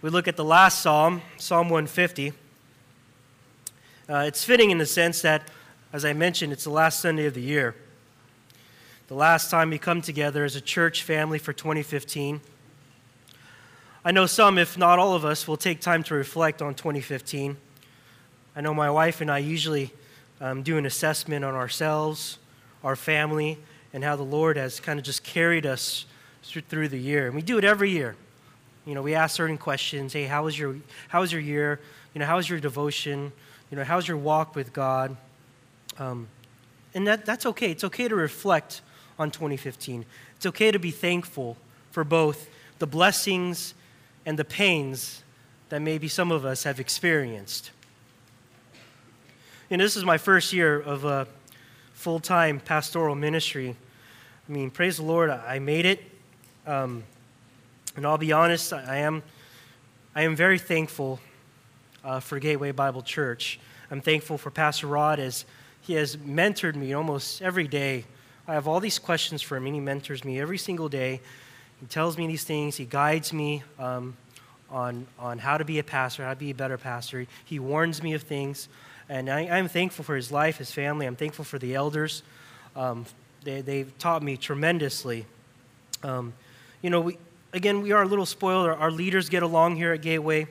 we 0.00 0.10
look 0.10 0.28
at 0.28 0.36
the 0.36 0.44
last 0.44 0.80
psalm, 0.80 1.22
Psalm 1.38 1.68
150. 1.68 2.32
Uh, 4.08 4.24
it's 4.28 4.44
fitting 4.44 4.70
in 4.70 4.78
the 4.78 4.86
sense 4.86 5.22
that, 5.22 5.48
as 5.92 6.04
I 6.04 6.12
mentioned, 6.12 6.52
it's 6.52 6.62
the 6.62 6.70
last 6.70 7.00
Sunday 7.00 7.26
of 7.26 7.34
the 7.34 7.40
year. 7.40 7.74
The 9.08 9.14
last 9.14 9.50
time 9.50 9.70
we 9.70 9.78
come 9.78 10.00
together 10.00 10.44
as 10.44 10.54
a 10.54 10.60
church 10.60 11.02
family 11.02 11.38
for 11.38 11.52
2015. 11.52 12.40
I 14.04 14.12
know 14.12 14.26
some, 14.26 14.56
if 14.56 14.78
not 14.78 15.00
all 15.00 15.14
of 15.14 15.24
us, 15.24 15.48
will 15.48 15.56
take 15.56 15.80
time 15.80 16.04
to 16.04 16.14
reflect 16.14 16.62
on 16.62 16.74
2015. 16.74 17.56
I 18.54 18.60
know 18.60 18.72
my 18.72 18.90
wife 18.90 19.20
and 19.20 19.30
I 19.30 19.38
usually 19.38 19.92
um, 20.40 20.62
do 20.62 20.78
an 20.78 20.86
assessment 20.86 21.44
on 21.44 21.54
ourselves, 21.54 22.38
our 22.84 22.94
family, 22.94 23.58
and 23.92 24.04
how 24.04 24.14
the 24.14 24.22
Lord 24.22 24.56
has 24.56 24.78
kind 24.78 25.00
of 25.00 25.04
just 25.04 25.24
carried 25.24 25.66
us 25.66 26.06
through 26.44 26.88
the 26.88 26.98
year. 26.98 27.26
And 27.26 27.34
we 27.34 27.42
do 27.42 27.58
it 27.58 27.64
every 27.64 27.90
year. 27.90 28.14
You 28.88 28.94
know, 28.94 29.02
we 29.02 29.14
ask 29.14 29.36
certain 29.36 29.58
questions. 29.58 30.14
Hey, 30.14 30.24
how 30.24 30.44
was 30.44 30.58
your 30.58 30.76
how 31.08 31.20
was 31.20 31.30
your 31.30 31.42
year? 31.42 31.78
You 32.14 32.20
know, 32.20 32.24
how 32.24 32.36
was 32.36 32.48
your 32.48 32.58
devotion? 32.58 33.32
You 33.70 33.76
know, 33.76 33.84
how's 33.84 34.08
your 34.08 34.16
walk 34.16 34.56
with 34.56 34.72
God? 34.72 35.14
Um, 35.98 36.26
and 36.94 37.06
that, 37.06 37.26
that's 37.26 37.44
okay. 37.44 37.70
It's 37.70 37.84
okay 37.84 38.08
to 38.08 38.14
reflect 38.16 38.80
on 39.18 39.30
2015. 39.30 40.06
It's 40.36 40.46
okay 40.46 40.70
to 40.70 40.78
be 40.78 40.90
thankful 40.90 41.58
for 41.90 42.02
both 42.02 42.48
the 42.78 42.86
blessings 42.86 43.74
and 44.24 44.38
the 44.38 44.44
pains 44.44 45.22
that 45.68 45.82
maybe 45.82 46.08
some 46.08 46.32
of 46.32 46.46
us 46.46 46.62
have 46.62 46.80
experienced. 46.80 47.72
And 49.70 49.82
this 49.82 49.96
is 49.96 50.04
my 50.06 50.16
first 50.16 50.54
year 50.54 50.80
of 50.80 51.04
a 51.04 51.28
full 51.92 52.20
time 52.20 52.58
pastoral 52.58 53.14
ministry. 53.14 53.76
I 54.48 54.52
mean, 54.52 54.70
praise 54.70 54.96
the 54.96 55.02
Lord, 55.02 55.28
I 55.28 55.58
made 55.58 55.84
it. 55.84 56.00
Um, 56.66 57.04
and 57.98 58.06
I'll 58.06 58.16
be 58.16 58.30
honest, 58.30 58.72
I 58.72 58.98
am, 58.98 59.24
I 60.14 60.22
am 60.22 60.36
very 60.36 60.60
thankful 60.60 61.18
uh, 62.04 62.20
for 62.20 62.38
Gateway 62.38 62.70
Bible 62.70 63.02
Church. 63.02 63.58
I'm 63.90 64.00
thankful 64.00 64.38
for 64.38 64.52
Pastor 64.52 64.86
Rod 64.86 65.18
as 65.18 65.44
he 65.80 65.94
has 65.94 66.16
mentored 66.16 66.76
me 66.76 66.92
almost 66.92 67.42
every 67.42 67.66
day. 67.66 68.04
I 68.46 68.54
have 68.54 68.68
all 68.68 68.78
these 68.78 69.00
questions 69.00 69.42
for 69.42 69.56
him, 69.56 69.66
and 69.66 69.74
he 69.74 69.80
mentors 69.80 70.24
me 70.24 70.38
every 70.38 70.58
single 70.58 70.88
day. 70.88 71.20
He 71.80 71.86
tells 71.86 72.16
me 72.16 72.28
these 72.28 72.44
things, 72.44 72.76
he 72.76 72.84
guides 72.84 73.32
me 73.32 73.64
um, 73.80 74.16
on, 74.70 75.04
on 75.18 75.38
how 75.38 75.58
to 75.58 75.64
be 75.64 75.80
a 75.80 75.84
pastor, 75.84 76.22
how 76.22 76.34
to 76.34 76.36
be 76.36 76.52
a 76.52 76.54
better 76.54 76.78
pastor. 76.78 77.26
He 77.44 77.58
warns 77.58 78.00
me 78.00 78.14
of 78.14 78.22
things. 78.22 78.68
And 79.08 79.28
I, 79.28 79.40
am 79.40 79.66
thankful 79.66 80.04
for 80.04 80.14
his 80.14 80.30
life, 80.30 80.58
his 80.58 80.70
family. 80.70 81.04
I'm 81.04 81.16
thankful 81.16 81.44
for 81.44 81.58
the 81.58 81.74
elders. 81.74 82.22
Um, 82.76 83.06
they, 83.42 83.60
they've 83.60 83.98
taught 83.98 84.22
me 84.22 84.36
tremendously. 84.36 85.26
Um, 86.04 86.32
you 86.80 86.90
know, 86.90 87.00
we, 87.00 87.18
again, 87.52 87.82
we 87.82 87.92
are 87.92 88.02
a 88.02 88.06
little 88.06 88.26
spoiled. 88.26 88.66
Our, 88.66 88.74
our 88.74 88.90
leaders 88.90 89.28
get 89.28 89.42
along 89.42 89.76
here 89.76 89.92
at 89.92 90.02
Gateway. 90.02 90.46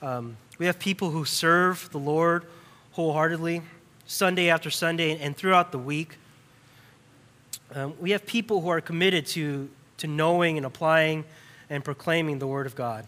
Um, 0.00 0.36
we 0.58 0.66
have 0.66 0.78
people 0.78 1.10
who 1.10 1.24
serve 1.24 1.88
the 1.90 1.98
Lord 1.98 2.44
wholeheartedly, 2.92 3.62
Sunday 4.06 4.50
after 4.50 4.70
Sunday, 4.70 5.18
and 5.18 5.36
throughout 5.36 5.72
the 5.72 5.78
week. 5.78 6.16
Um, 7.74 7.94
we 8.00 8.10
have 8.10 8.26
people 8.26 8.60
who 8.60 8.68
are 8.68 8.80
committed 8.80 9.26
to, 9.28 9.68
to 9.98 10.06
knowing 10.06 10.56
and 10.56 10.66
applying 10.66 11.24
and 11.70 11.84
proclaiming 11.84 12.38
the 12.38 12.46
Word 12.46 12.66
of 12.66 12.74
God. 12.74 13.06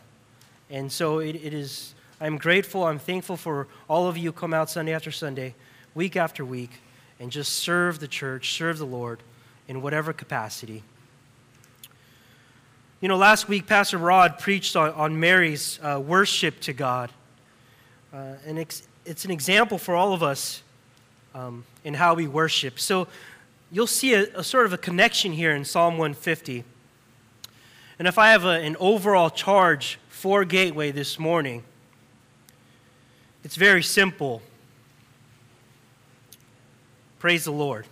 And 0.70 0.90
so 0.90 1.18
it, 1.18 1.36
it 1.36 1.52
is 1.52 1.94
I'm 2.20 2.38
grateful, 2.38 2.84
I'm 2.84 2.98
thankful 2.98 3.36
for 3.36 3.66
all 3.88 4.08
of 4.08 4.16
you 4.16 4.30
who 4.30 4.32
come 4.32 4.54
out 4.54 4.70
Sunday 4.70 4.92
after 4.92 5.10
Sunday, 5.10 5.54
week 5.94 6.16
after 6.16 6.44
week, 6.44 6.70
and 7.20 7.30
just 7.30 7.52
serve 7.52 7.98
the 7.98 8.08
church, 8.08 8.52
serve 8.52 8.78
the 8.78 8.86
Lord 8.86 9.20
in 9.68 9.82
whatever 9.82 10.12
capacity. 10.12 10.82
You 13.04 13.08
know, 13.08 13.18
last 13.18 13.48
week, 13.48 13.66
Pastor 13.66 13.98
Rod 13.98 14.38
preached 14.38 14.76
on, 14.76 14.90
on 14.92 15.20
Mary's 15.20 15.78
uh, 15.82 16.00
worship 16.00 16.58
to 16.60 16.72
God. 16.72 17.12
Uh, 18.10 18.36
and 18.46 18.58
it's, 18.58 18.88
it's, 19.04 19.26
an 19.26 19.30
example 19.30 19.76
for 19.76 19.94
all 19.94 20.14
of 20.14 20.22
us 20.22 20.62
um, 21.34 21.66
in 21.84 21.92
how 21.92 22.14
we 22.14 22.26
worship. 22.26 22.80
So 22.80 23.06
you'll 23.70 23.86
see 23.86 24.14
a, 24.14 24.38
a, 24.38 24.42
sort 24.42 24.64
of 24.64 24.72
a 24.72 24.78
connection 24.78 25.32
here 25.32 25.54
in 25.54 25.66
Psalm 25.66 25.98
150. 25.98 26.64
And 27.98 28.08
if 28.08 28.16
I 28.16 28.30
have 28.30 28.46
a, 28.46 28.62
an 28.62 28.74
overall 28.80 29.28
charge 29.28 29.98
for 30.08 30.46
Gateway 30.46 30.90
this 30.90 31.18
morning, 31.18 31.62
it's 33.44 33.56
very 33.56 33.82
simple. 33.82 34.40
Praise 37.18 37.44
the 37.44 37.52
Lord. 37.52 37.84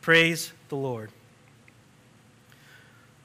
Praise 0.00 0.54
the 0.70 0.76
Lord. 0.76 1.10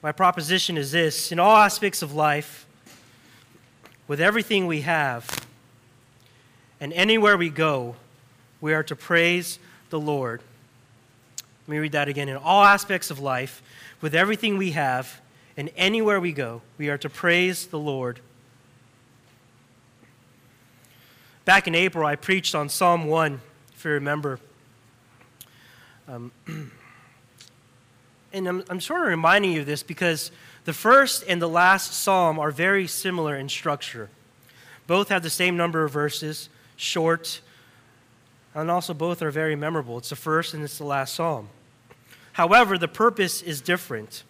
My 0.02 0.10
proposition 0.10 0.76
is 0.76 0.90
this 0.90 1.30
in 1.30 1.38
all 1.38 1.56
aspects 1.56 2.02
of 2.02 2.12
life, 2.12 2.66
with 4.08 4.20
everything 4.20 4.66
we 4.66 4.80
have, 4.80 5.46
and 6.80 6.92
anywhere 6.92 7.36
we 7.36 7.48
go, 7.48 7.94
we 8.60 8.74
are 8.74 8.82
to 8.82 8.96
praise 8.96 9.60
the 9.90 10.00
Lord. 10.00 10.42
Let 11.38 11.68
me 11.68 11.78
read 11.78 11.92
that 11.92 12.08
again. 12.08 12.28
In 12.28 12.36
all 12.36 12.64
aspects 12.64 13.12
of 13.12 13.20
life, 13.20 13.62
with 14.00 14.12
everything 14.12 14.58
we 14.58 14.72
have, 14.72 15.20
and 15.56 15.70
anywhere 15.76 16.18
we 16.18 16.32
go, 16.32 16.62
we 16.78 16.90
are 16.90 16.98
to 16.98 17.08
praise 17.08 17.66
the 17.66 17.78
Lord. 17.78 18.18
Back 21.44 21.68
in 21.68 21.76
April, 21.76 22.04
I 22.04 22.16
preached 22.16 22.56
on 22.56 22.68
Psalm 22.68 23.06
1, 23.06 23.40
if 23.76 23.84
you 23.84 23.92
remember. 23.92 24.40
Um, 26.08 26.32
and 28.32 28.48
I'm, 28.48 28.64
I'm 28.68 28.80
sort 28.80 29.02
of 29.02 29.08
reminding 29.08 29.52
you 29.52 29.60
of 29.60 29.66
this 29.66 29.82
because 29.82 30.30
the 30.64 30.72
first 30.72 31.24
and 31.28 31.40
the 31.40 31.48
last 31.48 31.92
psalm 31.92 32.38
are 32.38 32.50
very 32.50 32.86
similar 32.86 33.36
in 33.36 33.48
structure. 33.48 34.08
Both 34.86 35.08
have 35.08 35.22
the 35.22 35.30
same 35.30 35.56
number 35.56 35.84
of 35.84 35.92
verses, 35.92 36.48
short, 36.76 37.40
and 38.54 38.70
also 38.70 38.94
both 38.94 39.22
are 39.22 39.30
very 39.30 39.56
memorable. 39.56 39.98
It's 39.98 40.10
the 40.10 40.16
first 40.16 40.54
and 40.54 40.62
it's 40.62 40.78
the 40.78 40.84
last 40.84 41.14
psalm. 41.14 41.48
However, 42.32 42.78
the 42.78 42.88
purpose 42.88 43.42
is 43.42 43.60
different. 43.60 44.24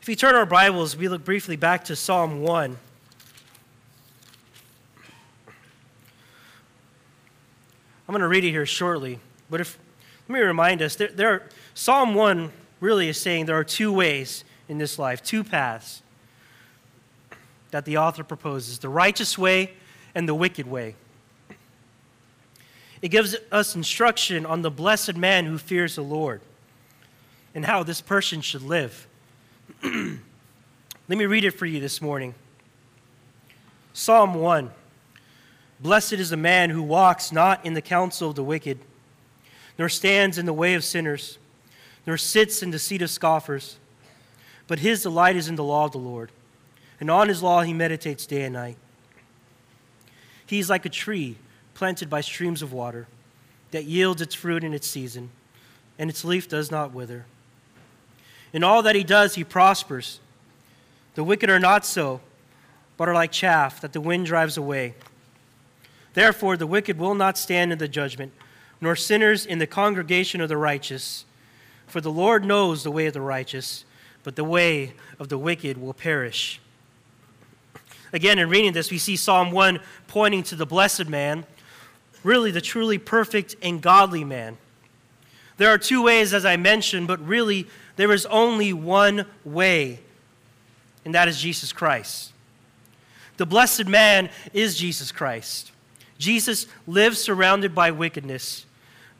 If 0.00 0.08
you 0.08 0.16
turn 0.16 0.34
our 0.34 0.46
Bibles, 0.46 0.96
we 0.96 1.08
look 1.08 1.24
briefly 1.24 1.56
back 1.56 1.84
to 1.84 1.96
Psalm 1.96 2.40
1. 2.40 2.78
I'm 8.08 8.12
going 8.12 8.20
to 8.20 8.28
read 8.28 8.44
it 8.44 8.50
here 8.50 8.66
shortly. 8.66 9.18
But 9.50 9.60
if, 9.60 9.78
let 10.28 10.34
me 10.34 10.40
remind 10.40 10.82
us 10.82 10.96
there, 10.96 11.08
there 11.08 11.30
are, 11.30 11.42
Psalm 11.74 12.14
1 12.14 12.50
really 12.80 13.08
is 13.08 13.20
saying 13.20 13.46
there 13.46 13.58
are 13.58 13.64
two 13.64 13.92
ways 13.92 14.44
in 14.68 14.78
this 14.78 14.98
life, 14.98 15.22
two 15.22 15.44
paths 15.44 16.02
that 17.70 17.84
the 17.84 17.96
author 17.96 18.24
proposes 18.24 18.78
the 18.78 18.88
righteous 18.88 19.38
way 19.38 19.72
and 20.14 20.28
the 20.28 20.34
wicked 20.34 20.66
way. 20.66 20.94
It 23.02 23.08
gives 23.08 23.36
us 23.52 23.76
instruction 23.76 24.46
on 24.46 24.62
the 24.62 24.70
blessed 24.70 25.16
man 25.16 25.44
who 25.44 25.58
fears 25.58 25.96
the 25.96 26.02
Lord 26.02 26.40
and 27.54 27.64
how 27.64 27.82
this 27.82 28.00
person 28.00 28.40
should 28.40 28.62
live. 28.62 29.06
Let 29.82 30.18
me 31.08 31.26
read 31.26 31.44
it 31.44 31.52
for 31.52 31.66
you 31.66 31.78
this 31.78 32.00
morning. 32.00 32.34
Psalm 33.92 34.34
1. 34.34 34.70
Blessed 35.78 36.14
is 36.14 36.30
the 36.30 36.36
man 36.36 36.70
who 36.70 36.82
walks 36.82 37.30
not 37.30 37.64
in 37.64 37.74
the 37.74 37.82
counsel 37.82 38.30
of 38.30 38.34
the 38.34 38.42
wicked, 38.42 38.78
nor 39.78 39.88
stands 39.88 40.38
in 40.38 40.46
the 40.46 40.52
way 40.52 40.74
of 40.74 40.84
sinners, 40.84 41.38
nor 42.06 42.16
sits 42.16 42.62
in 42.62 42.70
the 42.70 42.78
seat 42.78 43.02
of 43.02 43.10
scoffers. 43.10 43.76
But 44.66 44.80
his 44.80 45.02
delight 45.02 45.36
is 45.36 45.48
in 45.48 45.56
the 45.56 45.64
law 45.64 45.84
of 45.84 45.92
the 45.92 45.98
Lord, 45.98 46.32
and 46.98 47.10
on 47.10 47.28
his 47.28 47.42
law 47.42 47.62
he 47.62 47.72
meditates 47.72 48.26
day 48.26 48.42
and 48.42 48.54
night. 48.54 48.76
He 50.46 50.58
is 50.58 50.70
like 50.70 50.86
a 50.86 50.90
tree 50.90 51.36
planted 51.74 52.08
by 52.08 52.20
streams 52.20 52.62
of 52.62 52.72
water 52.72 53.06
that 53.70 53.84
yields 53.84 54.22
its 54.22 54.34
fruit 54.34 54.64
in 54.64 54.72
its 54.72 54.86
season, 54.86 55.30
and 55.98 56.08
its 56.08 56.24
leaf 56.24 56.48
does 56.48 56.70
not 56.70 56.92
wither. 56.92 57.26
In 58.52 58.64
all 58.64 58.82
that 58.82 58.94
he 58.94 59.04
does, 59.04 59.34
he 59.34 59.44
prospers. 59.44 60.20
The 61.14 61.24
wicked 61.24 61.50
are 61.50 61.58
not 61.58 61.84
so, 61.84 62.20
but 62.96 63.08
are 63.08 63.14
like 63.14 63.32
chaff 63.32 63.80
that 63.80 63.92
the 63.92 64.00
wind 64.00 64.26
drives 64.26 64.56
away. 64.56 64.94
Therefore, 66.14 66.56
the 66.56 66.66
wicked 66.66 66.98
will 66.98 67.14
not 67.14 67.36
stand 67.36 67.72
in 67.72 67.78
the 67.78 67.88
judgment, 67.88 68.32
nor 68.80 68.96
sinners 68.96 69.46
in 69.46 69.58
the 69.58 69.66
congregation 69.66 70.40
of 70.40 70.48
the 70.48 70.56
righteous. 70.56 71.24
For 71.86 72.00
the 72.00 72.10
Lord 72.10 72.44
knows 72.44 72.82
the 72.82 72.90
way 72.90 73.06
of 73.06 73.14
the 73.14 73.20
righteous, 73.20 73.84
but 74.22 74.36
the 74.36 74.44
way 74.44 74.94
of 75.18 75.28
the 75.28 75.38
wicked 75.38 75.78
will 75.78 75.94
perish. 75.94 76.60
Again, 78.12 78.38
in 78.38 78.48
reading 78.48 78.72
this, 78.72 78.90
we 78.90 78.98
see 78.98 79.16
Psalm 79.16 79.50
1 79.50 79.80
pointing 80.08 80.42
to 80.44 80.56
the 80.56 80.66
blessed 80.66 81.08
man, 81.08 81.44
really 82.22 82.50
the 82.50 82.60
truly 82.60 82.98
perfect 82.98 83.56
and 83.62 83.80
godly 83.80 84.24
man. 84.24 84.58
There 85.58 85.68
are 85.70 85.78
two 85.78 86.02
ways, 86.02 86.34
as 86.34 86.44
I 86.44 86.56
mentioned, 86.56 87.08
but 87.08 87.20
really 87.26 87.66
there 87.96 88.12
is 88.12 88.26
only 88.26 88.72
one 88.72 89.26
way, 89.44 90.00
and 91.04 91.14
that 91.14 91.28
is 91.28 91.40
Jesus 91.40 91.72
Christ. 91.72 92.32
The 93.38 93.46
blessed 93.46 93.86
man 93.86 94.30
is 94.52 94.76
Jesus 94.78 95.12
Christ. 95.12 95.72
Jesus 96.18 96.66
lived 96.86 97.16
surrounded 97.16 97.74
by 97.74 97.90
wickedness, 97.90 98.64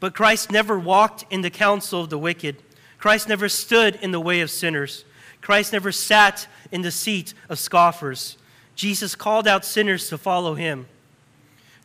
but 0.01 0.15
Christ 0.15 0.51
never 0.51 0.79
walked 0.79 1.25
in 1.31 1.43
the 1.43 1.51
counsel 1.51 2.01
of 2.01 2.11
the 2.11 2.19
wicked. 2.19 2.57
Christ 2.99 3.29
never 3.29 3.49
stood 3.49 3.97
in 3.97 4.11
the 4.11 4.21
way 4.21 4.41
of 4.41 4.51
sinners. 4.51 5.05
Christ 5.41 5.73
never 5.73 5.93
sat 5.93 6.47
in 6.73 6.83
the 6.83 6.91
seat 6.91 7.35
of 7.49 7.59
scoffers. 7.59 8.37
Jesus 8.75 9.15
called 9.15 9.47
out 9.47 9.65
sinners 9.65 10.09
to 10.09 10.19
follow 10.19 10.55
him. 10.55 10.87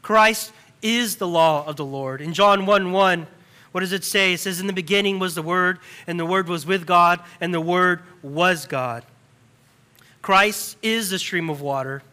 Christ 0.01 0.51
is 0.81 1.17
the 1.17 1.27
law 1.27 1.65
of 1.65 1.75
the 1.75 1.85
Lord. 1.85 2.21
In 2.21 2.33
John 2.33 2.65
1 2.65 2.91
1, 2.91 3.27
what 3.71 3.81
does 3.81 3.93
it 3.93 4.03
say? 4.03 4.33
It 4.33 4.39
says, 4.39 4.59
In 4.59 4.67
the 4.67 4.73
beginning 4.73 5.19
was 5.19 5.35
the 5.35 5.41
Word, 5.41 5.79
and 6.07 6.19
the 6.19 6.25
Word 6.25 6.49
was 6.49 6.65
with 6.65 6.85
God, 6.85 7.21
and 7.39 7.53
the 7.53 7.61
Word 7.61 8.01
was 8.21 8.65
God. 8.65 9.05
Christ 10.21 10.77
is 10.81 11.09
the 11.09 11.19
stream 11.19 11.49
of 11.49 11.61
water. 11.61 12.03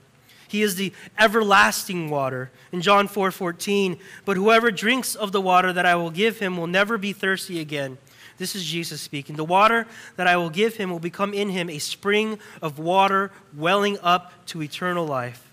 He 0.49 0.63
is 0.63 0.77
the 0.77 0.93
everlasting 1.19 2.11
water. 2.11 2.51
In 2.73 2.81
John 2.81 3.07
4 3.07 3.31
14, 3.31 3.99
but 4.25 4.37
whoever 4.37 4.71
drinks 4.71 5.15
of 5.15 5.31
the 5.31 5.41
water 5.41 5.73
that 5.73 5.87
I 5.87 5.95
will 5.95 6.11
give 6.11 6.39
him 6.39 6.57
will 6.57 6.67
never 6.67 6.99
be 6.99 7.13
thirsty 7.13 7.61
again. 7.61 7.99
This 8.39 8.55
is 8.55 8.65
Jesus 8.65 9.01
speaking. 9.01 9.37
The 9.37 9.45
water 9.45 9.87
that 10.17 10.27
I 10.27 10.37
will 10.37 10.51
give 10.51 10.77
him 10.77 10.91
will 10.91 11.01
become 11.01 11.35
in 11.35 11.51
him 11.51 11.69
a 11.69 11.79
spring 11.79 12.39
of 12.63 12.79
water 12.79 13.31
welling 13.55 13.99
up 14.03 14.33
to 14.47 14.63
eternal 14.63 15.07
life. 15.07 15.45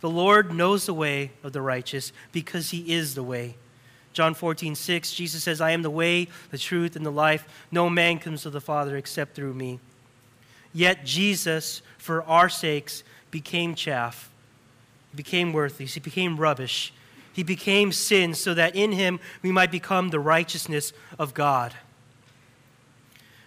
The 0.00 0.10
Lord 0.10 0.52
knows 0.52 0.86
the 0.86 0.94
way 0.94 1.30
of 1.44 1.52
the 1.52 1.62
righteous 1.62 2.12
because 2.32 2.70
he 2.70 2.92
is 2.92 3.14
the 3.14 3.22
way. 3.22 3.54
John 4.12 4.34
14, 4.34 4.74
6, 4.74 5.14
Jesus 5.14 5.42
says, 5.44 5.60
I 5.60 5.70
am 5.70 5.82
the 5.82 5.88
way, 5.88 6.28
the 6.50 6.58
truth, 6.58 6.96
and 6.96 7.06
the 7.06 7.12
life. 7.12 7.48
No 7.70 7.88
man 7.88 8.18
comes 8.18 8.42
to 8.42 8.50
the 8.50 8.60
Father 8.60 8.96
except 8.96 9.34
through 9.34 9.54
me. 9.54 9.78
Yet 10.74 11.06
Jesus, 11.06 11.80
for 11.96 12.22
our 12.24 12.48
sakes, 12.48 13.04
became 13.30 13.74
chaff 13.74 14.31
he 15.12 15.16
became 15.16 15.52
worthless. 15.52 15.94
He 15.94 16.00
became 16.00 16.38
rubbish. 16.38 16.92
He 17.32 17.42
became 17.42 17.92
sin 17.92 18.34
so 18.34 18.54
that 18.54 18.74
in 18.74 18.92
him 18.92 19.20
we 19.42 19.52
might 19.52 19.70
become 19.70 20.08
the 20.08 20.18
righteousness 20.20 20.92
of 21.18 21.34
God. 21.34 21.74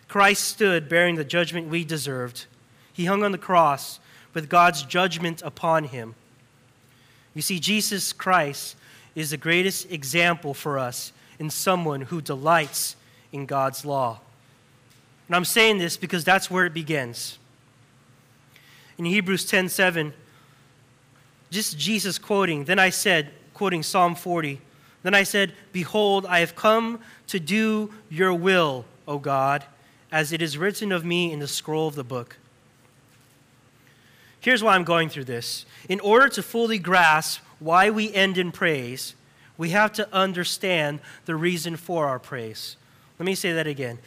Christ 0.07 0.43
stood 0.43 0.87
bearing 0.87 1.15
the 1.15 1.25
judgment 1.25 1.67
we 1.67 1.83
deserved. 1.83 2.45
He 2.93 3.05
hung 3.05 3.23
on 3.23 3.31
the 3.31 3.37
cross 3.37 3.99
with 4.33 4.47
God's 4.47 4.83
judgment 4.83 5.41
upon 5.41 5.85
him. 5.85 6.13
You 7.33 7.41
see, 7.41 7.59
Jesus 7.59 8.13
Christ 8.13 8.75
is 9.15 9.31
the 9.31 9.37
greatest 9.37 9.91
example 9.91 10.53
for 10.53 10.77
us 10.77 11.11
in 11.39 11.49
someone 11.49 12.01
who 12.01 12.21
delights 12.21 12.95
in 13.31 13.47
God's 13.47 13.83
law. 13.85 14.19
And 15.27 15.35
I'm 15.35 15.45
saying 15.45 15.79
this 15.79 15.97
because 15.97 16.23
that's 16.23 16.51
where 16.51 16.65
it 16.65 16.73
begins. 16.73 17.39
In 18.97 19.05
Hebrews 19.05 19.45
10 19.45 19.69
7, 19.69 20.13
just 21.51 21.77
Jesus 21.77 22.17
quoting. 22.17 22.65
Then 22.65 22.79
I 22.79 22.89
said, 22.89 23.31
quoting 23.53 23.83
Psalm 23.83 24.15
40, 24.15 24.61
then 25.03 25.13
I 25.13 25.23
said, 25.23 25.53
Behold, 25.71 26.25
I 26.25 26.39
have 26.39 26.55
come 26.55 26.99
to 27.27 27.39
do 27.39 27.93
your 28.09 28.33
will, 28.33 28.85
O 29.07 29.19
God, 29.19 29.63
as 30.11 30.31
it 30.31 30.41
is 30.41 30.57
written 30.57 30.91
of 30.91 31.05
me 31.05 31.31
in 31.31 31.39
the 31.39 31.47
scroll 31.47 31.87
of 31.87 31.95
the 31.95 32.03
book. 32.03 32.37
Here's 34.39 34.63
why 34.63 34.75
I'm 34.75 34.83
going 34.83 35.09
through 35.09 35.25
this. 35.25 35.65
In 35.89 35.99
order 35.99 36.29
to 36.29 36.43
fully 36.43 36.79
grasp 36.79 37.41
why 37.59 37.89
we 37.89 38.13
end 38.13 38.37
in 38.37 38.51
praise, 38.51 39.15
we 39.57 39.69
have 39.69 39.93
to 39.93 40.13
understand 40.13 40.99
the 41.25 41.35
reason 41.35 41.75
for 41.77 42.07
our 42.07 42.19
praise. 42.19 42.75
Let 43.17 43.25
me 43.25 43.35
say 43.35 43.53
that 43.53 43.67
again. 43.67 43.99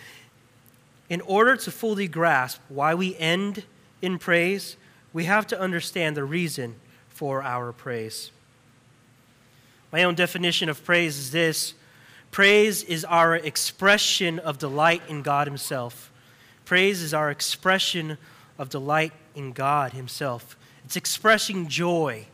In 1.09 1.21
order 1.23 1.57
to 1.57 1.71
fully 1.71 2.07
grasp 2.07 2.61
why 2.69 2.95
we 2.95 3.17
end 3.17 3.65
in 4.03 4.19
praise, 4.19 4.77
we 5.13 5.25
have 5.25 5.47
to 5.49 5.59
understand 5.59 6.17
the 6.17 6.25
reason 6.25 6.75
for 7.19 7.43
our 7.43 7.73
praise. 7.73 8.31
My 9.91 10.05
own 10.05 10.15
definition 10.15 10.69
of 10.69 10.85
praise 10.85 11.19
is 11.19 11.33
this 11.33 11.75
praise 12.31 12.85
is 12.85 13.05
our 13.05 13.35
expression 13.35 14.39
of 14.39 14.59
delight 14.59 15.03
in 15.09 15.23
God 15.23 15.49
Himself. 15.49 16.13
Praise 16.65 17.03
is 17.03 17.13
our 17.13 17.29
expression 17.29 18.19
of 18.57 18.69
delight 18.69 19.13
in 19.35 19.51
God 19.51 19.95
Himself. 19.95 20.57
It's 20.85 20.95
expressing 20.95 21.67
joy. 21.67 22.27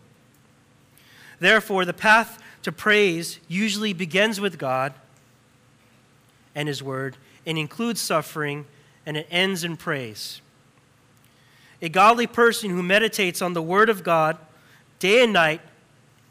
Therefore, 1.41 1.87
the 1.87 1.95
path 1.95 2.43
to 2.63 2.71
praise 2.71 3.41
usually 3.49 3.95
begins 3.95 4.39
with 4.39 4.59
God 4.59 4.93
and 6.55 6.69
His 6.69 6.83
Word 6.83 7.17
and 7.47 7.57
includes 7.57 8.03
suffering 8.03 8.67
and 9.07 9.17
it 9.17 9.29
ends 9.31 9.65
in 9.65 9.79
praise. 9.79 10.43
A 11.81 11.89
godly 11.89 12.27
person 12.27 12.69
who 12.69 12.83
meditates 12.83 13.41
on 13.41 13.55
the 13.55 13.63
Word 13.63 13.89
of 13.89 14.05
God 14.05 14.37
day 14.99 15.23
and 15.23 15.33
night, 15.33 15.61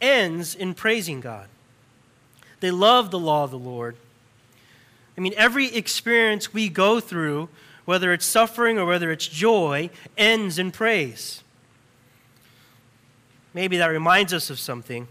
ends 0.01 0.55
in 0.55 0.73
praising 0.73 1.21
God. 1.21 1.47
They 2.59 2.71
love 2.71 3.11
the 3.11 3.19
law 3.19 3.43
of 3.43 3.51
the 3.51 3.59
Lord. 3.59 3.95
I 5.17 5.21
mean, 5.21 5.33
every 5.37 5.73
experience 5.75 6.53
we 6.53 6.69
go 6.69 6.99
through, 6.99 7.49
whether 7.85 8.13
it's 8.13 8.25
suffering 8.25 8.79
or 8.79 8.85
whether 8.85 9.11
it's 9.11 9.27
joy, 9.27 9.89
ends 10.17 10.57
in 10.57 10.71
praise. 10.71 11.43
Maybe 13.53 13.77
that 13.77 13.87
reminds 13.87 14.33
us 14.33 14.49
of 14.49 14.59
something. 14.59 15.07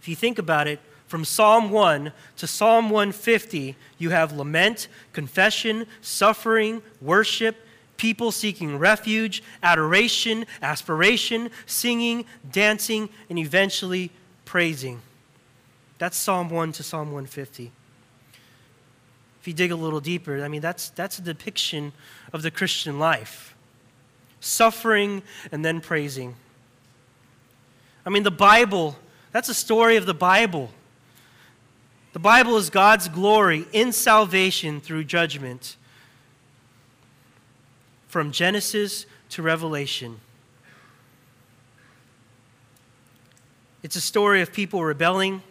If 0.00 0.08
you 0.08 0.16
think 0.16 0.38
about 0.38 0.66
it, 0.66 0.80
from 1.06 1.24
Psalm 1.24 1.70
1 1.70 2.12
to 2.36 2.46
Psalm 2.46 2.88
150, 2.88 3.74
you 3.98 4.10
have 4.10 4.32
lament, 4.32 4.86
confession, 5.12 5.86
suffering, 6.00 6.82
worship, 7.00 7.56
people 8.00 8.32
seeking 8.32 8.78
refuge, 8.78 9.42
adoration, 9.62 10.46
aspiration, 10.62 11.50
singing, 11.66 12.24
dancing, 12.50 13.10
and 13.28 13.38
eventually 13.38 14.10
praising. 14.46 15.02
That's 15.98 16.16
Psalm 16.16 16.48
1 16.48 16.72
to 16.72 16.82
Psalm 16.82 17.08
150. 17.08 17.70
If 19.38 19.46
you 19.46 19.52
dig 19.52 19.70
a 19.70 19.76
little 19.76 20.00
deeper, 20.00 20.42
I 20.42 20.48
mean, 20.48 20.62
that's, 20.62 20.88
that's 20.88 21.18
a 21.18 21.22
depiction 21.22 21.92
of 22.32 22.40
the 22.40 22.50
Christian 22.50 22.98
life 22.98 23.54
suffering 24.42 25.22
and 25.52 25.62
then 25.62 25.82
praising. 25.82 26.34
I 28.06 28.08
mean, 28.08 28.22
the 28.22 28.30
Bible, 28.30 28.96
that's 29.30 29.50
a 29.50 29.54
story 29.54 29.96
of 29.96 30.06
the 30.06 30.14
Bible. 30.14 30.70
The 32.14 32.18
Bible 32.18 32.56
is 32.56 32.70
God's 32.70 33.08
glory 33.08 33.66
in 33.74 33.92
salvation 33.92 34.80
through 34.80 35.04
judgment 35.04 35.76
from 38.10 38.32
Genesis 38.32 39.06
to 39.28 39.40
Revelation. 39.40 40.18
It's 43.84 43.94
a 43.94 44.00
story 44.00 44.42
of 44.42 44.52
people 44.52 44.82
rebelling, 44.82 45.42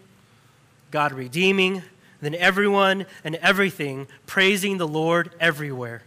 God 0.92 1.14
redeeming, 1.14 1.84
then 2.20 2.36
everyone 2.36 3.06
and 3.24 3.36
everything 3.36 4.08
praising 4.26 4.78
the 4.78 4.88
Lord 4.88 5.32
everywhere. 5.40 6.04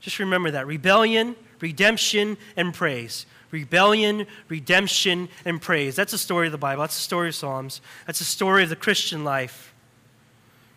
Just 0.00 0.18
remember 0.18 0.50
that 0.50 0.66
rebellion, 0.66 1.36
redemption, 1.60 2.36
and 2.56 2.74
praise. 2.74 3.24
Rebellion, 3.52 4.26
redemption, 4.48 5.28
and 5.44 5.62
praise. 5.62 5.94
That's 5.94 6.10
the 6.10 6.18
story 6.18 6.46
of 6.46 6.52
the 6.52 6.58
Bible. 6.58 6.82
That's 6.82 6.96
the 6.96 7.02
story 7.02 7.28
of 7.28 7.36
Psalms. 7.36 7.80
That's 8.08 8.18
the 8.18 8.24
story 8.24 8.64
of 8.64 8.70
the 8.70 8.76
Christian 8.76 9.22
life. 9.22 9.72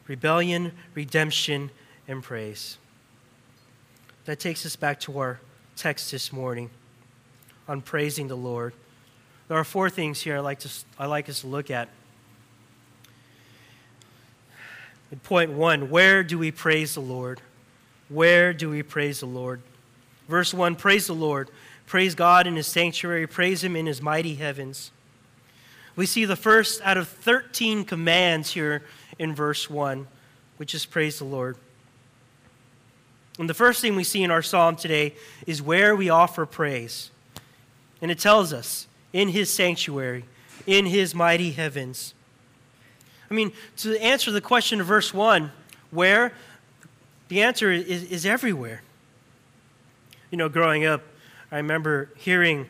Rebellion, 0.07 0.71
redemption, 0.93 1.71
and 2.07 2.21
praise 2.21 2.77
that 4.29 4.39
takes 4.39 4.63
us 4.63 4.75
back 4.75 4.99
to 4.99 5.17
our 5.17 5.39
text 5.75 6.11
this 6.11 6.31
morning 6.31 6.69
on 7.67 7.81
praising 7.81 8.27
the 8.27 8.37
Lord. 8.37 8.75
There 9.47 9.57
are 9.57 9.63
four 9.63 9.89
things 9.89 10.21
here 10.21 10.37
I 10.37 10.39
like, 10.39 10.59
to, 10.59 10.69
I 10.99 11.07
like 11.07 11.27
us 11.29 11.41
to 11.41 11.47
look 11.47 11.71
at. 11.71 11.89
point 15.23 15.49
one 15.49 15.89
where 15.89 16.23
do 16.23 16.37
we 16.37 16.51
praise 16.51 16.93
the 16.93 16.99
Lord? 16.99 17.41
Where 18.07 18.53
do 18.53 18.69
we 18.69 18.83
praise 18.83 19.21
the 19.21 19.25
Lord? 19.25 19.63
Verse 20.27 20.53
1 20.53 20.75
Praise 20.75 21.07
the 21.07 21.15
Lord. 21.15 21.49
Praise 21.87 22.13
God 22.13 22.45
in 22.45 22.55
his 22.55 22.67
sanctuary. 22.67 23.25
Praise 23.25 23.63
him 23.63 23.75
in 23.75 23.87
his 23.87 23.99
mighty 23.99 24.35
heavens. 24.35 24.91
We 25.95 26.05
see 26.05 26.25
the 26.25 26.35
first 26.35 26.83
out 26.83 26.97
of 26.97 27.07
13 27.07 27.83
commands 27.83 28.51
here 28.51 28.83
in 29.17 29.33
verse 29.33 29.71
1, 29.71 30.05
which 30.57 30.75
is 30.75 30.85
praise 30.85 31.17
the 31.17 31.25
Lord. 31.25 31.57
And 33.39 33.49
the 33.49 33.53
first 33.53 33.79
thing 33.79 33.95
we 33.95 34.03
see 34.03 34.21
in 34.21 34.31
our 34.31 34.41
psalm 34.41 34.75
today 34.75 35.15
is 35.47 35.61
where 35.61 35.95
we 35.95 36.09
offer 36.09 36.45
praise. 36.45 37.09
And 38.01 38.11
it 38.11 38.19
tells 38.19 38.51
us 38.51 38.85
in 39.13 39.29
his 39.29 39.49
sanctuary, 39.49 40.25
in 40.67 40.85
his 40.85 41.15
mighty 41.15 41.51
heavens. 41.51 42.13
I 43.31 43.33
mean, 43.33 43.53
to 43.77 43.97
answer 44.01 44.31
the 44.31 44.41
question 44.41 44.81
of 44.81 44.87
verse 44.87 45.13
1, 45.13 45.51
where? 45.91 46.33
The 47.29 47.41
answer 47.41 47.71
is, 47.71 48.03
is 48.03 48.25
everywhere. 48.25 48.81
You 50.31 50.37
know, 50.37 50.49
growing 50.49 50.85
up, 50.85 51.01
I 51.49 51.57
remember 51.57 52.09
hearing 52.17 52.67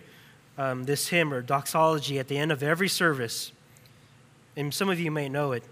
um, 0.59 0.83
this 0.83 1.07
hymn 1.07 1.33
or 1.33 1.41
doxology 1.41 2.19
at 2.19 2.27
the 2.27 2.37
end 2.37 2.51
of 2.51 2.61
every 2.61 2.89
service. 2.89 3.51
And 4.55 4.71
some 4.71 4.89
of 4.89 4.99
you 4.99 5.09
may 5.09 5.29
know 5.29 5.53
it. 5.53 5.63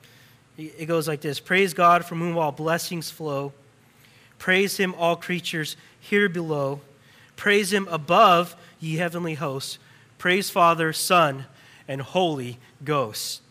It 0.58 0.88
goes 0.88 1.08
like 1.08 1.22
this 1.22 1.40
Praise 1.40 1.76
God 1.76 2.04
from 2.04 2.20
whom 2.20 2.36
all 2.36 2.52
blessings 2.52 3.12
flow. 3.12 3.54
Praise 4.38 4.78
him, 4.78 4.94
all 4.96 5.16
creatures 5.16 5.76
here 6.00 6.30
below. 6.30 6.82
Praise 7.36 7.72
him 7.74 7.88
above, 7.90 8.56
ye 8.80 8.98
heavenly 8.98 9.36
hosts. 9.36 9.80
Praise 10.18 10.50
Father, 10.50 10.94
Son, 10.94 11.46
and 11.88 12.02
Holy 12.02 12.58
Ghost. 12.84 13.42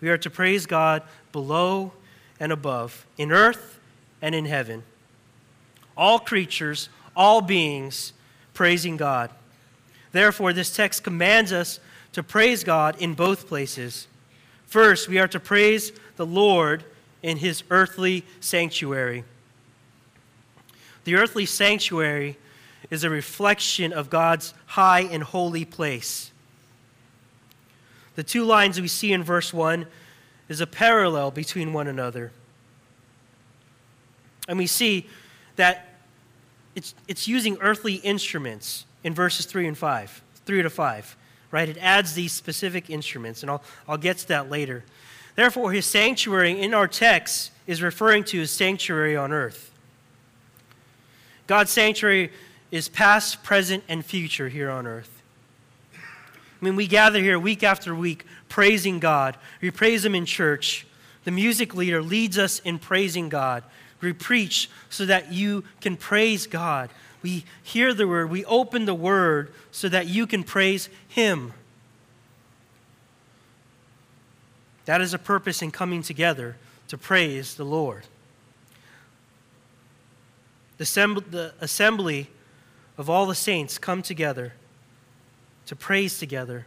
We 0.00 0.08
are 0.08 0.18
to 0.18 0.30
praise 0.30 0.66
God 0.66 1.02
below 1.32 1.92
and 2.38 2.52
above, 2.52 3.06
in 3.16 3.32
earth 3.32 3.80
and 4.20 4.34
in 4.34 4.44
heaven. 4.44 4.82
All 5.96 6.18
creatures, 6.18 6.88
all 7.16 7.40
beings 7.40 8.12
praising 8.52 8.96
God. 8.96 9.30
Therefore, 10.12 10.52
this 10.52 10.74
text 10.74 11.02
commands 11.02 11.52
us 11.52 11.80
to 12.12 12.22
praise 12.22 12.62
God 12.64 13.00
in 13.00 13.14
both 13.14 13.48
places. 13.48 14.06
First, 14.66 15.08
we 15.08 15.18
are 15.18 15.28
to 15.28 15.40
praise 15.40 15.92
the 16.16 16.26
Lord 16.26 16.84
in 17.22 17.38
his 17.38 17.64
earthly 17.70 18.24
sanctuary. 18.40 19.24
The 21.04 21.16
earthly 21.16 21.46
sanctuary 21.46 22.36
is 22.90 23.04
a 23.04 23.10
reflection 23.10 23.92
of 23.92 24.10
God's 24.10 24.54
high 24.66 25.00
and 25.00 25.22
holy 25.22 25.64
place. 25.64 26.30
The 28.16 28.22
two 28.22 28.44
lines 28.44 28.80
we 28.80 28.88
see 28.88 29.12
in 29.12 29.22
verse 29.22 29.52
1 29.52 29.86
is 30.48 30.60
a 30.60 30.66
parallel 30.66 31.30
between 31.30 31.72
one 31.72 31.86
another. 31.86 32.32
And 34.46 34.58
we 34.58 34.66
see 34.66 35.06
that 35.56 35.88
it's, 36.74 36.94
it's 37.08 37.26
using 37.26 37.56
earthly 37.60 37.94
instruments 37.94 38.84
in 39.02 39.14
verses 39.14 39.46
3 39.46 39.68
and 39.68 39.78
5, 39.78 40.22
3 40.44 40.62
to 40.62 40.70
5, 40.70 41.16
right? 41.50 41.68
It 41.68 41.78
adds 41.80 42.14
these 42.14 42.32
specific 42.32 42.90
instruments, 42.90 43.42
and 43.42 43.50
I'll, 43.50 43.62
I'll 43.88 43.98
get 43.98 44.18
to 44.18 44.28
that 44.28 44.50
later. 44.50 44.84
Therefore, 45.36 45.72
his 45.72 45.86
sanctuary 45.86 46.60
in 46.60 46.74
our 46.74 46.86
text 46.86 47.50
is 47.66 47.82
referring 47.82 48.24
to 48.24 48.38
his 48.38 48.50
sanctuary 48.50 49.16
on 49.16 49.32
earth. 49.32 49.70
God's 51.46 51.70
sanctuary 51.70 52.32
is 52.70 52.88
past, 52.88 53.42
present, 53.42 53.84
and 53.88 54.04
future 54.04 54.48
here 54.48 54.70
on 54.70 54.86
earth. 54.86 55.22
I 55.94 56.64
mean, 56.64 56.76
we 56.76 56.86
gather 56.86 57.20
here 57.20 57.38
week 57.38 57.62
after 57.62 57.94
week 57.94 58.24
praising 58.48 58.98
God. 58.98 59.36
We 59.60 59.70
praise 59.70 60.04
Him 60.04 60.14
in 60.14 60.24
church. 60.24 60.86
The 61.24 61.30
music 61.30 61.74
leader 61.74 62.02
leads 62.02 62.38
us 62.38 62.60
in 62.60 62.78
praising 62.78 63.28
God. 63.28 63.64
We 64.00 64.12
preach 64.12 64.70
so 64.90 65.06
that 65.06 65.32
you 65.32 65.64
can 65.80 65.96
praise 65.96 66.46
God. 66.46 66.90
We 67.22 67.44
hear 67.62 67.94
the 67.94 68.06
word, 68.06 68.30
we 68.30 68.44
open 68.44 68.84
the 68.84 68.94
word 68.94 69.52
so 69.70 69.88
that 69.88 70.06
you 70.06 70.26
can 70.26 70.44
praise 70.44 70.88
Him. 71.08 71.52
That 74.84 75.00
is 75.00 75.14
a 75.14 75.18
purpose 75.18 75.62
in 75.62 75.70
coming 75.70 76.02
together 76.02 76.56
to 76.88 76.98
praise 76.98 77.54
the 77.54 77.64
Lord. 77.64 78.04
The 80.78 81.52
assembly 81.60 82.30
of 82.98 83.10
all 83.10 83.26
the 83.26 83.34
saints 83.34 83.78
come 83.78 84.02
together 84.02 84.54
to 85.66 85.76
praise 85.76 86.18
together 86.18 86.66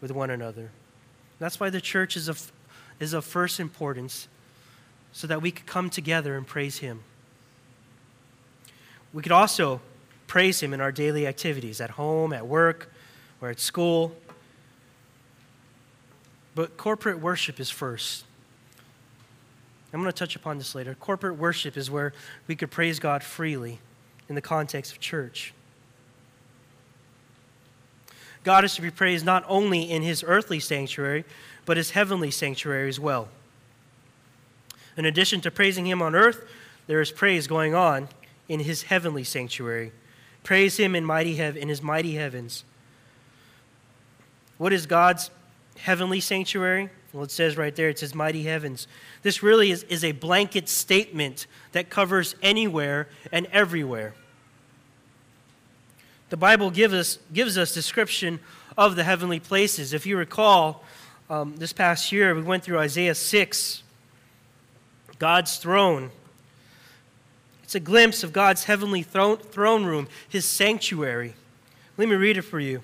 with 0.00 0.10
one 0.10 0.30
another. 0.30 0.70
That's 1.38 1.60
why 1.60 1.70
the 1.70 1.80
church 1.80 2.16
is 2.16 2.28
of, 2.28 2.52
is 3.00 3.12
of 3.12 3.24
first 3.24 3.60
importance 3.60 4.28
so 5.12 5.26
that 5.26 5.42
we 5.42 5.50
could 5.50 5.66
come 5.66 5.90
together 5.90 6.36
and 6.36 6.46
praise 6.46 6.78
Him. 6.78 7.00
We 9.12 9.22
could 9.22 9.32
also 9.32 9.80
praise 10.26 10.62
Him 10.62 10.72
in 10.72 10.80
our 10.80 10.92
daily 10.92 11.26
activities 11.26 11.80
at 11.80 11.90
home, 11.90 12.32
at 12.32 12.46
work, 12.46 12.92
or 13.40 13.50
at 13.50 13.60
school. 13.60 14.14
But 16.54 16.76
corporate 16.76 17.20
worship 17.20 17.60
is 17.60 17.70
first. 17.70 18.24
I'm 19.96 20.02
going 20.02 20.12
to 20.12 20.18
touch 20.18 20.36
upon 20.36 20.58
this 20.58 20.74
later. 20.74 20.94
Corporate 20.94 21.38
worship 21.38 21.74
is 21.74 21.90
where 21.90 22.12
we 22.46 22.54
could 22.54 22.70
praise 22.70 22.98
God 22.98 23.24
freely 23.24 23.78
in 24.28 24.34
the 24.34 24.42
context 24.42 24.92
of 24.92 25.00
church. 25.00 25.54
God 28.44 28.62
is 28.62 28.74
to 28.74 28.82
be 28.82 28.90
praised 28.90 29.24
not 29.24 29.42
only 29.48 29.90
in 29.90 30.02
his 30.02 30.22
earthly 30.22 30.60
sanctuary, 30.60 31.24
but 31.64 31.78
his 31.78 31.92
heavenly 31.92 32.30
sanctuary 32.30 32.90
as 32.90 33.00
well. 33.00 33.28
In 34.98 35.06
addition 35.06 35.40
to 35.40 35.50
praising 35.50 35.86
him 35.86 36.02
on 36.02 36.14
earth, 36.14 36.46
there 36.86 37.00
is 37.00 37.10
praise 37.10 37.46
going 37.46 37.74
on 37.74 38.10
in 38.50 38.60
his 38.60 38.82
heavenly 38.82 39.24
sanctuary. 39.24 39.92
Praise 40.42 40.76
him 40.76 40.94
in, 40.94 41.06
mighty 41.06 41.36
hev- 41.36 41.56
in 41.56 41.70
his 41.70 41.80
mighty 41.80 42.16
heavens. 42.16 42.64
What 44.58 44.74
is 44.74 44.84
God's 44.84 45.30
heavenly 45.78 46.20
sanctuary? 46.20 46.90
Well, 47.16 47.24
it 47.24 47.30
says 47.30 47.56
right 47.56 47.74
there, 47.74 47.88
it 47.88 47.98
says 47.98 48.14
mighty 48.14 48.42
heavens. 48.42 48.86
This 49.22 49.42
really 49.42 49.70
is, 49.70 49.84
is 49.84 50.04
a 50.04 50.12
blanket 50.12 50.68
statement 50.68 51.46
that 51.72 51.88
covers 51.88 52.34
anywhere 52.42 53.08
and 53.32 53.46
everywhere. 53.46 54.12
The 56.28 56.36
Bible 56.36 56.70
gives 56.70 56.92
us, 56.92 57.18
gives 57.32 57.56
us 57.56 57.72
description 57.72 58.38
of 58.76 58.96
the 58.96 59.04
heavenly 59.04 59.40
places. 59.40 59.94
If 59.94 60.04
you 60.04 60.18
recall, 60.18 60.84
um, 61.30 61.56
this 61.56 61.72
past 61.72 62.12
year 62.12 62.34
we 62.34 62.42
went 62.42 62.62
through 62.62 62.80
Isaiah 62.80 63.14
6 63.14 63.82
God's 65.18 65.56
throne. 65.56 66.10
It's 67.62 67.74
a 67.74 67.80
glimpse 67.80 68.24
of 68.24 68.34
God's 68.34 68.64
heavenly 68.64 69.02
throne, 69.02 69.38
throne 69.38 69.86
room, 69.86 70.06
his 70.28 70.44
sanctuary. 70.44 71.32
Let 71.96 72.10
me 72.10 72.14
read 72.14 72.36
it 72.36 72.42
for 72.42 72.60
you. 72.60 72.82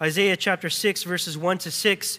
Isaiah 0.00 0.38
chapter 0.38 0.70
6, 0.70 1.02
verses 1.02 1.36
1 1.36 1.58
to 1.58 1.70
6. 1.70 2.18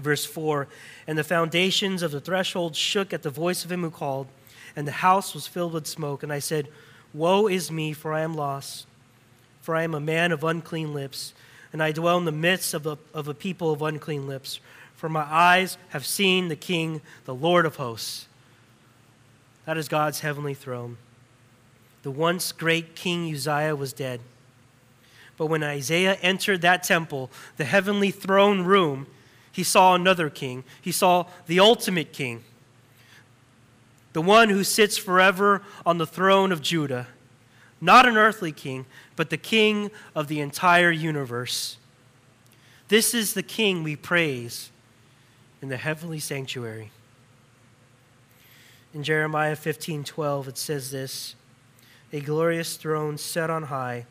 Verse 0.00 0.24
4 0.24 0.66
And 1.06 1.16
the 1.16 1.24
foundations 1.24 2.02
of 2.02 2.10
the 2.10 2.20
threshold 2.20 2.76
shook 2.76 3.12
at 3.12 3.22
the 3.22 3.30
voice 3.30 3.64
of 3.64 3.72
him 3.72 3.82
who 3.82 3.90
called, 3.90 4.26
and 4.74 4.86
the 4.86 4.92
house 4.92 5.34
was 5.34 5.46
filled 5.46 5.72
with 5.72 5.86
smoke. 5.86 6.22
And 6.22 6.32
I 6.32 6.38
said, 6.38 6.68
Woe 7.12 7.46
is 7.46 7.70
me, 7.70 7.92
for 7.92 8.12
I 8.12 8.20
am 8.20 8.34
lost, 8.34 8.86
for 9.62 9.74
I 9.74 9.82
am 9.82 9.94
a 9.94 10.00
man 10.00 10.32
of 10.32 10.44
unclean 10.44 10.94
lips, 10.94 11.34
and 11.72 11.82
I 11.82 11.92
dwell 11.92 12.18
in 12.18 12.24
the 12.24 12.32
midst 12.32 12.74
of 12.74 12.86
a, 12.86 12.98
of 13.14 13.28
a 13.28 13.34
people 13.34 13.72
of 13.72 13.82
unclean 13.82 14.26
lips. 14.26 14.60
For 14.96 15.08
my 15.08 15.22
eyes 15.22 15.78
have 15.90 16.04
seen 16.04 16.48
the 16.48 16.56
King, 16.56 17.00
the 17.24 17.34
Lord 17.34 17.64
of 17.64 17.76
hosts. 17.76 18.26
That 19.64 19.76
is 19.76 19.88
God's 19.88 20.20
heavenly 20.20 20.54
throne. 20.54 20.98
The 22.02 22.10
once 22.10 22.52
great 22.52 22.94
King 22.94 23.32
Uzziah 23.32 23.76
was 23.76 23.92
dead. 23.92 24.20
But 25.36 25.46
when 25.46 25.62
Isaiah 25.62 26.18
entered 26.20 26.60
that 26.62 26.82
temple, 26.82 27.30
the 27.56 27.64
heavenly 27.64 28.10
throne 28.10 28.62
room, 28.62 29.06
he 29.52 29.62
saw 29.62 29.94
another 29.94 30.30
king. 30.30 30.64
He 30.80 30.92
saw 30.92 31.26
the 31.46 31.60
ultimate 31.60 32.12
king, 32.12 32.44
the 34.12 34.22
one 34.22 34.48
who 34.48 34.64
sits 34.64 34.96
forever 34.96 35.62
on 35.84 35.98
the 35.98 36.06
throne 36.06 36.52
of 36.52 36.62
Judah. 36.62 37.08
Not 37.80 38.06
an 38.06 38.16
earthly 38.16 38.52
king, 38.52 38.86
but 39.16 39.30
the 39.30 39.36
king 39.36 39.90
of 40.14 40.28
the 40.28 40.40
entire 40.40 40.90
universe. 40.90 41.78
This 42.88 43.14
is 43.14 43.34
the 43.34 43.42
king 43.42 43.82
we 43.82 43.96
praise 43.96 44.70
in 45.62 45.68
the 45.68 45.76
heavenly 45.76 46.18
sanctuary. 46.18 46.90
In 48.92 49.02
Jeremiah 49.02 49.56
15:12 49.56 50.48
it 50.48 50.58
says 50.58 50.90
this, 50.90 51.36
a 52.12 52.20
glorious 52.20 52.76
throne 52.76 53.16
set 53.16 53.50
on 53.50 53.64
high 53.64 54.06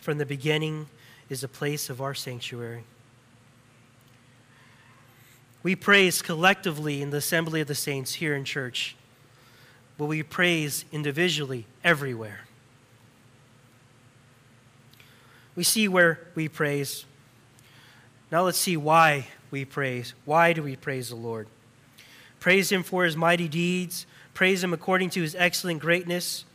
from 0.00 0.18
the 0.18 0.26
beginning 0.26 0.88
is 1.28 1.42
the 1.42 1.48
place 1.48 1.88
of 1.88 2.00
our 2.00 2.14
sanctuary. 2.14 2.84
We 5.68 5.76
praise 5.76 6.22
collectively 6.22 7.02
in 7.02 7.10
the 7.10 7.18
assembly 7.18 7.60
of 7.60 7.68
the 7.68 7.74
saints 7.74 8.14
here 8.14 8.34
in 8.34 8.46
church, 8.46 8.96
but 9.98 10.06
we 10.06 10.22
praise 10.22 10.86
individually 10.92 11.66
everywhere. 11.84 12.46
We 15.54 15.64
see 15.64 15.86
where 15.86 16.20
we 16.34 16.48
praise. 16.48 17.04
Now 18.32 18.44
let's 18.44 18.56
see 18.56 18.78
why 18.78 19.26
we 19.50 19.66
praise. 19.66 20.14
Why 20.24 20.54
do 20.54 20.62
we 20.62 20.74
praise 20.74 21.10
the 21.10 21.16
Lord? 21.16 21.48
Praise 22.40 22.72
him 22.72 22.82
for 22.82 23.04
his 23.04 23.14
mighty 23.14 23.46
deeds. 23.46 24.06
Praise 24.32 24.64
him 24.64 24.72
according 24.72 25.10
to 25.10 25.20
his 25.20 25.34
excellent 25.34 25.80
greatness. 25.80 26.46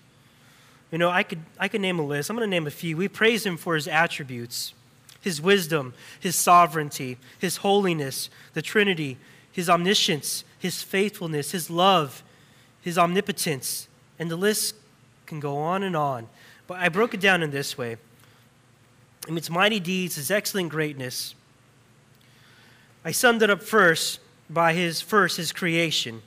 You 0.91 0.98
know, 0.98 1.12
I 1.12 1.22
could, 1.22 1.41
I 1.60 1.67
could 1.67 1.82
name 1.82 2.00
a 2.00 2.03
list. 2.03 2.32
I'm 2.32 2.36
going 2.36 2.50
to 2.50 2.50
name 2.50 2.65
a 2.65 2.72
few. 2.72 2.98
We 2.98 3.10
praise 3.10 3.46
him 3.46 3.58
for 3.58 3.75
his 3.75 3.88
attributes 3.88 4.74
his 5.24 5.42
wisdom, 5.42 5.94
his 6.20 6.36
sovereignty, 6.36 7.18
his 7.39 7.58
holiness, 7.58 8.30
the 8.53 8.62
Trinity, 8.62 9.18
his 9.51 9.70
omniscience, 9.70 10.44
his 10.60 10.84
faithfulness, 10.84 11.51
his 11.51 11.70
love, 11.70 12.24
his 12.82 12.98
omnipotence. 12.98 13.88
And 14.20 14.30
the 14.30 14.36
list 14.36 14.75
can 15.25 15.39
go 15.39 15.58
on 15.58 15.82
and 15.82 15.96
on. 15.96 16.27
But 16.68 16.80
I 16.80 16.89
broke 16.89 17.13
it 17.13 17.22
down 17.22 17.42
in 17.42 17.51
this 17.51 17.77
way. 17.77 17.96
In 19.30 19.38
its 19.38 19.50
mighty 19.50 19.80
deeds, 19.80 20.15
his 20.15 20.30
excellent 20.30 20.70
greatness. 20.70 21.36
I 23.06 23.12
summed 23.12 23.42
it 23.42 23.50
up 23.50 23.63
first 23.63 24.20
by 24.50 24.74
his 24.74 25.00
first 25.00 25.38
his 25.38 25.53
creation. 25.53 26.22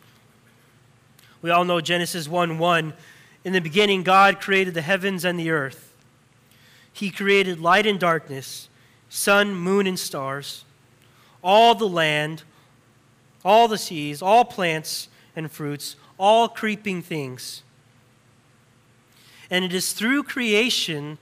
We 1.42 1.50
all 1.50 1.66
know 1.66 1.82
Genesis 1.82 2.28
1 2.28 2.58
1. 2.58 2.94
In 3.44 3.52
the 3.52 3.60
beginning, 3.60 4.02
God 4.02 4.40
created 4.40 4.72
the 4.72 4.80
heavens 4.80 5.22
and 5.22 5.38
the 5.38 5.50
earth. 5.50 5.92
He 6.92 7.10
created 7.10 7.60
light 7.60 7.86
and 7.86 8.00
darkness, 8.00 8.70
sun, 9.08 9.54
moon, 9.54 9.86
and 9.86 9.98
stars, 9.98 10.64
all 11.42 11.74
the 11.74 11.88
land, 11.88 12.42
all 13.44 13.68
the 13.68 13.78
seas, 13.78 14.20
all 14.20 14.44
plants 14.44 15.08
and 15.34 15.50
fruits, 15.50 15.96
all 16.18 16.48
creeping 16.48 17.02
things. 17.02 17.62
And 19.50 19.64
it 19.64 19.72
is 19.72 19.92
through 19.92 20.24
creation 20.24 21.18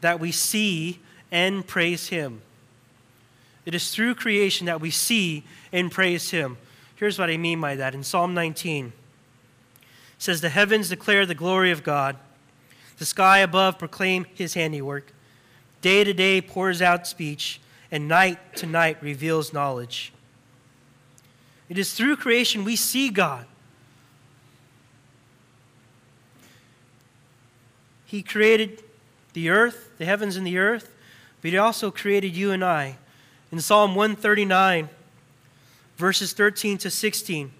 that 0.00 0.18
we 0.20 0.32
see 0.32 1.00
and 1.30 1.66
praise 1.66 2.08
Him. 2.08 2.40
It 3.66 3.74
is 3.74 3.90
through 3.94 4.14
creation 4.14 4.66
that 4.66 4.80
we 4.80 4.90
see 4.90 5.44
and 5.72 5.92
praise 5.92 6.30
Him. 6.30 6.56
Here's 6.96 7.18
what 7.18 7.28
I 7.28 7.36
mean 7.36 7.60
by 7.60 7.76
that. 7.76 7.94
In 7.94 8.02
Psalm 8.02 8.32
19, 8.32 8.86
it 8.86 8.92
says, 10.16 10.40
The 10.40 10.48
heavens 10.48 10.88
declare 10.88 11.26
the 11.26 11.34
glory 11.34 11.70
of 11.70 11.84
God, 11.84 12.16
the 12.98 13.04
sky 13.04 13.40
above 13.40 13.78
proclaim 13.78 14.24
His 14.34 14.54
handiwork. 14.54 15.12
Day 15.80 16.04
to 16.04 16.12
day 16.12 16.40
pours 16.40 16.82
out 16.82 17.06
speech, 17.06 17.60
and 17.90 18.08
night 18.08 18.38
to 18.56 18.66
night 18.66 19.02
reveals 19.02 19.52
knowledge. 19.52 20.12
It 21.68 21.78
is 21.78 21.92
through 21.92 22.16
creation 22.16 22.64
we 22.64 22.76
see 22.76 23.10
God. 23.10 23.46
He 28.06 28.22
created 28.22 28.82
the 29.34 29.50
earth, 29.50 29.90
the 29.98 30.06
heavens 30.06 30.36
and 30.36 30.46
the 30.46 30.58
earth, 30.58 30.94
but 31.42 31.50
He 31.50 31.58
also 31.58 31.90
created 31.90 32.34
you 32.34 32.50
and 32.50 32.64
I. 32.64 32.96
In 33.52 33.60
Psalm 33.60 33.94
139, 33.94 34.88
verses 35.96 36.32
13 36.32 36.78
to 36.78 36.90
16, 36.90 37.50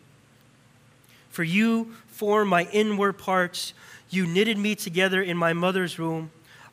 For 1.28 1.44
you 1.44 1.94
formed 2.08 2.50
my 2.50 2.64
inward 2.72 3.18
parts, 3.18 3.74
you 4.10 4.26
knitted 4.26 4.58
me 4.58 4.74
together 4.74 5.22
in 5.22 5.36
my 5.36 5.52
mother's 5.52 5.98
womb. 5.98 6.30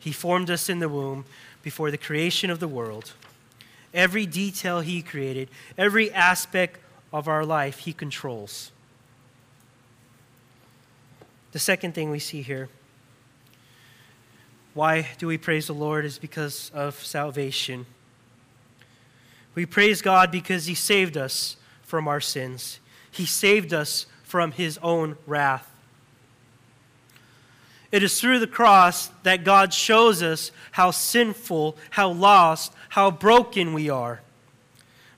He 0.00 0.10
formed 0.10 0.50
us 0.50 0.68
in 0.68 0.80
the 0.80 0.88
womb 0.88 1.26
before 1.62 1.92
the 1.92 1.98
creation 1.98 2.50
of 2.50 2.58
the 2.58 2.66
world. 2.66 3.12
Every 3.94 4.26
detail 4.26 4.80
He 4.80 5.02
created, 5.02 5.48
every 5.78 6.10
aspect 6.10 6.80
of 7.12 7.28
our 7.28 7.44
life, 7.44 7.78
He 7.78 7.92
controls. 7.92 8.72
The 11.52 11.58
second 11.58 11.94
thing 11.94 12.10
we 12.10 12.18
see 12.18 12.42
here 12.42 12.68
why 14.72 15.08
do 15.18 15.26
we 15.26 15.36
praise 15.36 15.66
the 15.66 15.74
Lord 15.74 16.04
is 16.04 16.18
because 16.18 16.70
of 16.72 16.94
salvation. 17.04 17.86
We 19.54 19.66
praise 19.66 20.00
God 20.00 20.30
because 20.30 20.66
He 20.66 20.74
saved 20.74 21.16
us 21.16 21.56
from 21.82 22.06
our 22.06 22.20
sins. 22.20 22.78
He 23.10 23.26
saved 23.26 23.74
us 23.74 24.06
from 24.22 24.52
His 24.52 24.78
own 24.78 25.16
wrath. 25.26 25.68
It 27.92 28.02
is 28.02 28.20
through 28.20 28.38
the 28.38 28.46
cross 28.46 29.08
that 29.24 29.44
God 29.44 29.74
shows 29.74 30.22
us 30.22 30.52
how 30.72 30.92
sinful, 30.92 31.76
how 31.90 32.10
lost, 32.10 32.72
how 32.90 33.10
broken 33.10 33.72
we 33.72 33.90
are. 33.90 34.20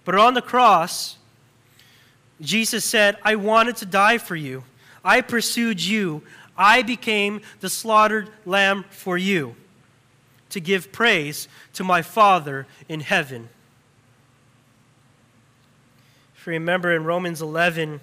But 0.05 0.15
on 0.15 0.35
the 0.35 0.43
cross, 0.43 1.17
Jesus 2.41 2.85
said, 2.85 3.19
I 3.23 3.37
wanted 3.37 3.77
to 3.77 3.87
die 3.87 4.19
for 4.19 4.37
you. 4.37 4.65
I 5.05 5.21
pursued 5.21 5.83
you. 5.83 6.23
I 6.57 6.83
became 6.83 7.43
the 7.61 7.71
slaughtered 7.71 8.31
lamb 8.45 8.85
for 8.91 9.17
you 9.17 9.55
to 10.51 10.61
give 10.61 10.93
praise 10.93 11.49
to 11.75 11.85
my 11.85 12.03
Father 12.03 12.67
in 12.89 13.01
heaven. 13.01 13.49
If 16.37 16.47
you 16.47 16.55
remember 16.55 16.93
in 16.93 17.05
Romans 17.05 17.41
11, 17.41 18.01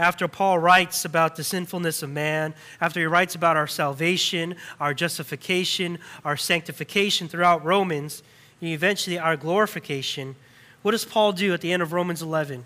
after 0.00 0.26
Paul 0.26 0.58
writes 0.58 1.04
about 1.04 1.36
the 1.36 1.44
sinfulness 1.44 2.02
of 2.02 2.08
man, 2.08 2.54
after 2.80 3.00
he 3.00 3.06
writes 3.06 3.34
about 3.34 3.58
our 3.58 3.66
salvation, 3.66 4.56
our 4.80 4.94
justification, 4.94 5.98
our 6.24 6.38
sanctification 6.38 7.28
throughout 7.28 7.62
Romans, 7.62 8.22
and 8.62 8.70
eventually 8.70 9.18
our 9.18 9.36
glorification, 9.36 10.36
what 10.80 10.92
does 10.92 11.04
Paul 11.04 11.32
do 11.32 11.52
at 11.52 11.60
the 11.60 11.70
end 11.70 11.82
of 11.82 11.92
Romans 11.92 12.22
11? 12.22 12.64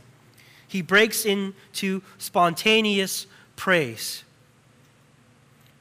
He 0.68 0.80
breaks 0.80 1.24
into 1.24 2.02
spontaneous 2.18 3.26
praise. 3.56 4.22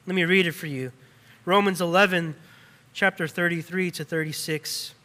Let 0.07 0.15
me 0.15 0.25
read 0.25 0.47
it 0.47 0.53
for 0.53 0.67
you. 0.67 0.91
Romans 1.45 1.81
11, 1.81 2.33
chapter 2.93 3.27
33 3.27 3.91
to 3.91 4.03
36. 4.03 4.95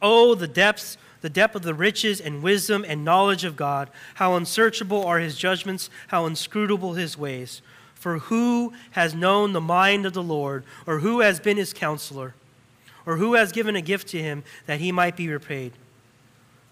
Oh, 0.00 0.36
the 0.36 0.46
depths, 0.46 0.96
the 1.20 1.30
depth 1.30 1.54
of 1.54 1.62
the 1.62 1.74
riches 1.74 2.20
and 2.20 2.42
wisdom 2.42 2.84
and 2.86 3.04
knowledge 3.04 3.44
of 3.44 3.56
God. 3.56 3.90
How 4.14 4.34
unsearchable 4.34 5.04
are 5.04 5.18
his 5.18 5.36
judgments, 5.36 5.90
how 6.08 6.26
inscrutable 6.26 6.94
his 6.94 7.18
ways. 7.18 7.62
For 7.94 8.18
who 8.18 8.72
has 8.92 9.14
known 9.14 9.52
the 9.52 9.60
mind 9.60 10.06
of 10.06 10.12
the 10.12 10.22
Lord, 10.22 10.64
or 10.86 11.00
who 11.00 11.20
has 11.20 11.40
been 11.40 11.56
his 11.56 11.72
counselor, 11.72 12.34
or 13.04 13.16
who 13.16 13.34
has 13.34 13.52
given 13.52 13.76
a 13.76 13.80
gift 13.80 14.08
to 14.08 14.22
him 14.22 14.44
that 14.66 14.80
he 14.80 14.92
might 14.92 15.16
be 15.16 15.28
repaid? 15.28 15.72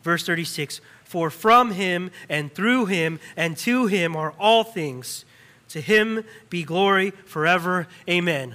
Verse 0.02 0.24
36 0.24 0.80
For 1.04 1.30
from 1.30 1.72
him 1.72 2.10
and 2.28 2.52
through 2.54 2.86
him 2.86 3.18
and 3.36 3.56
to 3.58 3.86
him 3.86 4.14
are 4.14 4.34
all 4.38 4.62
things. 4.62 5.24
To 5.70 5.80
him 5.80 6.24
be 6.50 6.62
glory 6.62 7.10
forever. 7.26 7.88
Amen. 8.08 8.54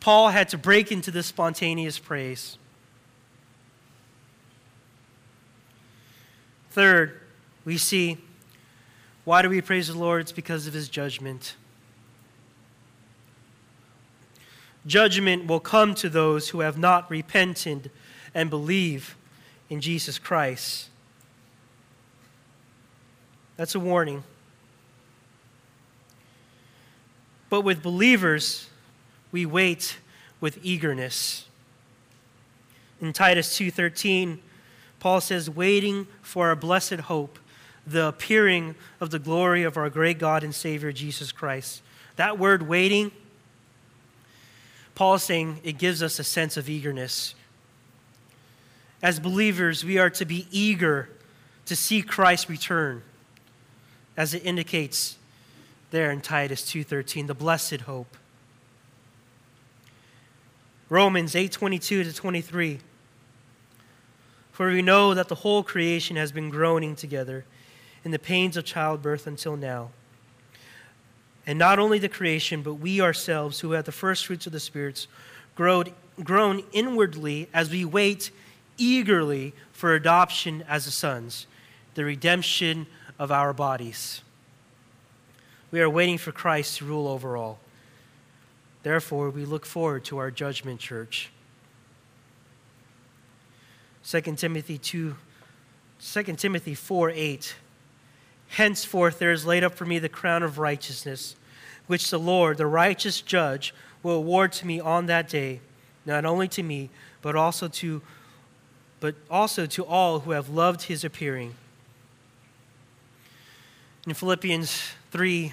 Paul 0.00 0.30
had 0.30 0.48
to 0.48 0.58
break 0.58 0.90
into 0.90 1.10
this 1.10 1.26
spontaneous 1.26 1.98
praise. 1.98 2.57
Third, 6.70 7.20
we 7.64 7.76
see 7.78 8.18
why 9.28 9.42
do 9.42 9.50
we 9.50 9.60
praise 9.60 9.88
the 9.88 9.98
Lord? 9.98 10.22
It's 10.22 10.32
because 10.32 10.66
of 10.66 10.72
his 10.72 10.88
judgment. 10.88 11.54
Judgment 14.86 15.46
will 15.46 15.60
come 15.60 15.94
to 15.96 16.08
those 16.08 16.48
who 16.48 16.60
have 16.60 16.78
not 16.78 17.10
repented 17.10 17.90
and 18.34 18.48
believe 18.48 19.16
in 19.68 19.82
Jesus 19.82 20.18
Christ. 20.18 20.88
That's 23.58 23.74
a 23.74 23.80
warning. 23.80 24.24
But 27.50 27.62
with 27.62 27.82
believers, 27.82 28.70
we 29.30 29.44
wait 29.44 29.98
with 30.40 30.58
eagerness. 30.62 31.44
In 32.98 33.12
Titus 33.12 33.54
2:13, 33.58 34.40
Paul 35.00 35.20
says, 35.20 35.48
"Waiting 35.48 36.06
for 36.22 36.48
our 36.48 36.56
blessed 36.56 37.00
hope, 37.00 37.38
the 37.86 38.06
appearing 38.06 38.74
of 39.00 39.10
the 39.10 39.18
glory 39.18 39.62
of 39.62 39.76
our 39.76 39.88
great 39.88 40.18
God 40.18 40.42
and 40.42 40.54
Savior 40.54 40.92
Jesus 40.92 41.32
Christ." 41.32 41.82
That 42.16 42.38
word 42.38 42.62
waiting, 42.62 43.12
Paul 44.94 45.14
is 45.14 45.22
saying 45.22 45.60
it 45.62 45.78
gives 45.78 46.02
us 46.02 46.18
a 46.18 46.24
sense 46.24 46.56
of 46.56 46.68
eagerness. 46.68 47.34
As 49.00 49.20
believers, 49.20 49.84
we 49.84 49.98
are 49.98 50.10
to 50.10 50.24
be 50.24 50.48
eager 50.50 51.08
to 51.66 51.76
see 51.76 52.02
Christ 52.02 52.48
return, 52.48 53.02
as 54.16 54.34
it 54.34 54.44
indicates 54.44 55.16
there 55.92 56.10
in 56.10 56.20
Titus 56.20 56.64
2:13, 56.64 57.28
the 57.28 57.34
blessed 57.34 57.82
hope. 57.82 58.16
Romans 60.88 61.36
8:22 61.36 62.02
to 62.02 62.12
23. 62.12 62.80
For 64.58 64.66
we 64.66 64.82
know 64.82 65.14
that 65.14 65.28
the 65.28 65.36
whole 65.36 65.62
creation 65.62 66.16
has 66.16 66.32
been 66.32 66.50
groaning 66.50 66.96
together 66.96 67.44
in 68.04 68.10
the 68.10 68.18
pains 68.18 68.56
of 68.56 68.64
childbirth 68.64 69.24
until 69.28 69.56
now. 69.56 69.90
And 71.46 71.60
not 71.60 71.78
only 71.78 72.00
the 72.00 72.08
creation, 72.08 72.62
but 72.62 72.74
we 72.74 73.00
ourselves, 73.00 73.60
who 73.60 73.70
have 73.70 73.84
the 73.84 73.92
first 73.92 74.26
fruits 74.26 74.46
of 74.46 74.52
the 74.52 74.58
spirits, 74.58 75.06
groan 75.54 76.64
inwardly 76.72 77.48
as 77.54 77.70
we 77.70 77.84
wait 77.84 78.32
eagerly 78.76 79.54
for 79.70 79.94
adoption 79.94 80.64
as 80.68 80.86
the 80.86 80.90
sons, 80.90 81.46
the 81.94 82.04
redemption 82.04 82.88
of 83.16 83.30
our 83.30 83.52
bodies. 83.52 84.22
We 85.70 85.80
are 85.80 85.88
waiting 85.88 86.18
for 86.18 86.32
Christ 86.32 86.78
to 86.78 86.84
rule 86.84 87.06
over 87.06 87.36
all. 87.36 87.60
Therefore, 88.82 89.30
we 89.30 89.44
look 89.44 89.64
forward 89.64 90.04
to 90.06 90.18
our 90.18 90.32
judgment, 90.32 90.80
church. 90.80 91.30
2 94.08 94.20
Timothy 94.36 94.78
2, 94.78 95.14
2 96.00 96.22
Timothy 96.36 96.74
4 96.74 97.10
8. 97.10 97.56
Henceforth 98.48 99.18
there 99.18 99.32
is 99.32 99.44
laid 99.44 99.62
up 99.62 99.74
for 99.74 99.84
me 99.84 99.98
the 99.98 100.08
crown 100.08 100.42
of 100.42 100.58
righteousness, 100.58 101.36
which 101.86 102.08
the 102.08 102.18
Lord, 102.18 102.56
the 102.56 102.66
righteous 102.66 103.20
judge, 103.20 103.74
will 104.02 104.14
award 104.14 104.52
to 104.52 104.66
me 104.66 104.80
on 104.80 105.06
that 105.06 105.28
day, 105.28 105.60
not 106.06 106.24
only 106.24 106.48
to 106.48 106.62
me, 106.62 106.88
but 107.20 107.36
also 107.36 107.68
to 107.68 108.00
but 109.00 109.14
also 109.30 109.66
to 109.66 109.84
all 109.84 110.20
who 110.20 110.30
have 110.30 110.48
loved 110.48 110.82
his 110.82 111.04
appearing. 111.04 111.54
In 114.06 114.14
Philippians 114.14 114.82
3, 115.10 115.52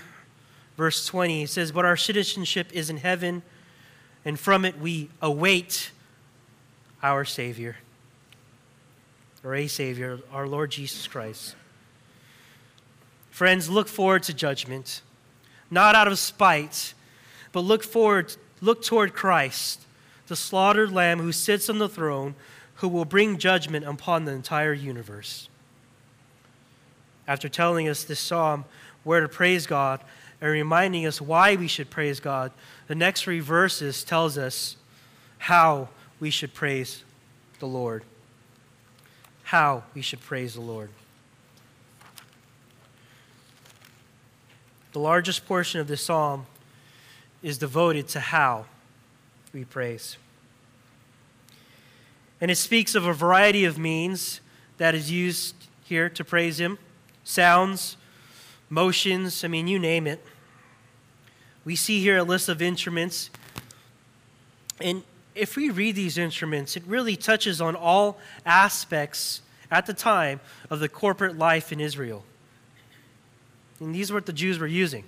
verse 0.77 1.05
20, 1.05 1.43
it 1.43 1.49
says, 1.49 1.71
But 1.71 1.85
our 1.85 1.97
citizenship 1.97 2.69
is 2.71 2.89
in 2.89 2.97
heaven, 2.97 3.43
and 4.23 4.39
from 4.39 4.65
it 4.65 4.79
we 4.79 5.09
await 5.21 5.91
our 7.03 7.23
Savior, 7.23 7.75
or 9.45 9.55
a 9.55 9.67
Savior, 9.67 10.19
our 10.33 10.47
Lord 10.47 10.71
Jesus 10.71 11.07
Christ. 11.07 11.55
Friends, 13.29 13.69
look 13.69 13.87
forward 13.87 14.23
to 14.23 14.33
judgment, 14.33 15.01
not 15.69 15.95
out 15.95 16.07
of 16.07 16.17
spite, 16.19 16.93
but 17.51 17.61
look 17.61 17.83
forward, 17.83 18.35
look 18.59 18.83
toward 18.83 19.13
Christ 19.13 19.85
the 20.27 20.35
slaughtered 20.35 20.91
lamb 20.91 21.19
who 21.19 21.31
sits 21.31 21.69
on 21.69 21.77
the 21.77 21.89
throne, 21.89 22.35
who 22.75 22.87
will 22.87 23.05
bring 23.05 23.37
judgment 23.37 23.85
upon 23.85 24.25
the 24.25 24.31
entire 24.31 24.73
universe. 24.73 25.49
After 27.27 27.49
telling 27.49 27.87
us 27.87 28.03
this 28.03 28.19
psalm, 28.19 28.65
where 29.03 29.21
to 29.21 29.27
praise 29.27 29.67
God, 29.67 30.01
and 30.41 30.51
reminding 30.51 31.05
us 31.05 31.21
why 31.21 31.55
we 31.55 31.67
should 31.67 31.89
praise 31.89 32.19
God, 32.19 32.51
the 32.87 32.95
next 32.95 33.21
three 33.21 33.39
verses 33.39 34.03
tells 34.03 34.37
us 34.37 34.77
how 35.37 35.89
we 36.19 36.29
should 36.29 36.53
praise 36.53 37.03
the 37.59 37.67
Lord. 37.67 38.03
How 39.45 39.83
we 39.93 40.01
should 40.01 40.21
praise 40.21 40.53
the 40.55 40.61
Lord. 40.61 40.89
The 44.91 44.99
largest 44.99 45.45
portion 45.45 45.79
of 45.79 45.87
this 45.87 46.03
psalm 46.03 46.45
is 47.41 47.57
devoted 47.57 48.07
to 48.09 48.19
how 48.19 48.65
we 49.53 49.65
praise. 49.65 50.17
And 52.39 52.51
it 52.51 52.55
speaks 52.55 52.95
of 52.95 53.05
a 53.05 53.13
variety 53.13 53.65
of 53.65 53.77
means 53.77 54.41
that 54.77 54.93
is 54.93 55.09
used 55.09 55.55
here 55.83 56.09
to 56.09 56.23
praise 56.23 56.59
Him 56.59 56.77
sounds, 57.25 57.97
motions, 58.69 59.43
I 59.43 59.47
mean, 59.49 59.67
you 59.67 59.79
name 59.79 60.07
it. 60.07 60.23
We 61.65 61.75
see 61.75 61.99
here 61.99 62.17
a 62.17 62.23
list 62.23 62.47
of 62.47 62.61
instruments. 62.61 63.29
And 64.79 65.03
if 65.35 65.57
we 65.57 65.69
read 65.69 65.95
these 65.95 66.17
instruments, 66.17 66.77
it 66.77 66.83
really 66.87 67.15
touches 67.15 67.61
on 67.61 67.75
all 67.75 68.17
aspects 68.45 69.41
at 69.69 69.85
the 69.85 69.93
time 69.93 70.39
of 70.69 70.79
the 70.79 70.87
corporate 70.87 71.37
life 71.37 71.71
in 71.71 71.79
Israel. 71.79 72.23
And 73.79 73.93
these 73.93 74.11
were 74.11 74.17
what 74.17 74.25
the 74.25 74.33
Jews 74.33 74.57
were 74.57 74.67
using. 74.67 75.03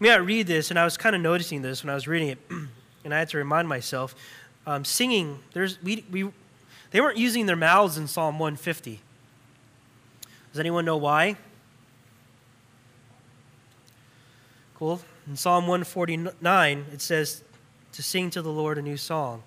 May 0.00 0.10
I 0.10 0.16
read 0.16 0.46
this, 0.46 0.70
and 0.70 0.78
I 0.78 0.84
was 0.84 0.96
kind 0.96 1.14
of 1.14 1.22
noticing 1.22 1.62
this 1.62 1.82
when 1.82 1.90
I 1.90 1.94
was 1.94 2.08
reading 2.08 2.28
it, 2.28 2.38
and 3.04 3.14
I 3.14 3.18
had 3.18 3.28
to 3.30 3.38
remind 3.38 3.68
myself. 3.68 4.14
Um, 4.66 4.84
singing, 4.84 5.38
there's, 5.52 5.82
we, 5.82 6.04
we, 6.10 6.30
they 6.90 7.00
weren't 7.00 7.16
using 7.16 7.46
their 7.46 7.56
mouths 7.56 7.96
in 7.96 8.06
Psalm 8.06 8.38
150. 8.38 9.00
Does 10.52 10.60
anyone 10.60 10.84
know 10.84 10.96
why? 10.96 11.36
Cool. 14.74 15.00
In 15.28 15.36
Psalm 15.36 15.66
149, 15.66 16.86
it 16.92 17.00
says 17.00 17.44
to 17.92 18.02
sing 18.02 18.30
to 18.30 18.42
the 18.42 18.50
Lord 18.50 18.78
a 18.78 18.82
new 18.82 18.96
song. 18.96 19.42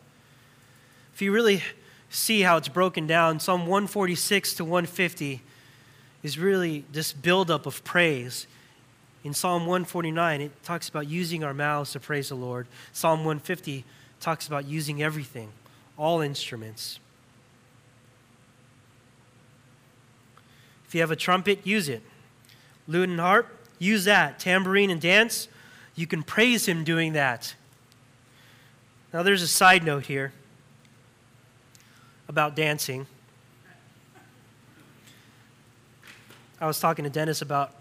If 1.14 1.22
you 1.22 1.32
really 1.32 1.64
see 2.10 2.42
how 2.42 2.58
it's 2.58 2.68
broken 2.68 3.08
down, 3.08 3.40
Psalm 3.40 3.62
146 3.62 4.54
to 4.56 4.64
150 4.64 5.42
is 6.24 6.38
really 6.38 6.86
this 6.92 7.12
buildup 7.12 7.66
of 7.66 7.84
praise 7.84 8.46
in 9.24 9.34
Psalm 9.34 9.62
149, 9.62 10.42
it 10.42 10.64
talks 10.64 10.90
about 10.90 11.08
using 11.08 11.44
our 11.44 11.54
mouths 11.54 11.92
to 11.92 12.00
praise 12.00 12.30
the 12.30 12.36
Lord. 12.36 12.68
Psalm 12.92 13.20
150 13.20 13.86
talks 14.20 14.48
about 14.48 14.66
using 14.66 15.04
everything, 15.04 15.52
all 15.98 16.22
instruments. 16.22 17.00
If 20.88 20.96
you 20.96 21.02
have 21.02 21.12
a 21.12 21.16
trumpet, 21.16 21.66
use 21.66 21.88
it. 21.88 22.02
Lute 22.88 23.10
and 23.10 23.20
harp, 23.20 23.48
use 23.78 24.06
that. 24.06 24.40
Tambourine 24.40 24.90
and 24.90 25.00
dance, 25.00 25.48
you 25.96 26.08
can 26.08 26.24
praise 26.24 26.68
Him 26.68 26.84
doing 26.84 27.14
that. 27.14 27.56
Now, 29.14 29.24
there's 29.24 29.42
a 29.42 29.48
side 29.48 29.84
note 29.84 30.06
here 30.06 30.32
about 32.30 32.56
dancing. 32.56 33.08
I 36.62 36.68
was 36.68 36.80
talking 36.80 37.04
to 37.04 37.10
Dennis 37.10 37.42
about 37.42 37.74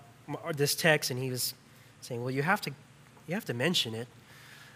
this 0.55 0.75
text, 0.75 1.11
and 1.11 1.23
he 1.23 1.31
was 1.31 1.55
saying, 2.01 2.23
"Well, 2.23 2.31
you 2.31 2.43
have 2.43 2.61
to, 2.63 2.71
you 3.29 3.35
have 3.35 3.45
to 3.45 3.55
mention 3.55 3.95
it." 3.95 4.09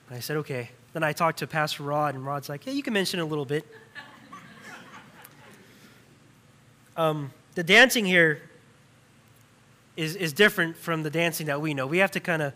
And 0.09 0.17
I 0.17 0.21
said, 0.21 0.37
"Okay." 0.39 0.71
Then 0.93 1.03
I 1.03 1.13
talked 1.13 1.41
to 1.41 1.47
Pastor 1.49 1.83
Rod, 1.83 2.15
and 2.15 2.25
Rod's 2.25 2.49
like, 2.49 2.67
"Yeah, 2.67 2.73
you 2.73 2.83
can 2.83 2.93
mention 2.93 3.19
it 3.19 3.25
a 3.25 3.27
little 3.27 3.45
bit." 3.45 3.67
um, 6.97 7.33
the 7.57 7.65
dancing 7.65 8.05
here 8.05 8.43
is 9.97 10.15
is 10.15 10.33
different 10.33 10.77
from 10.77 11.03
the 11.03 11.11
dancing 11.11 11.47
that 11.47 11.61
we 11.61 11.75
know. 11.75 11.87
We 11.87 11.99
have 11.99 12.13
to 12.13 12.21
kind 12.21 12.43
of 12.43 12.53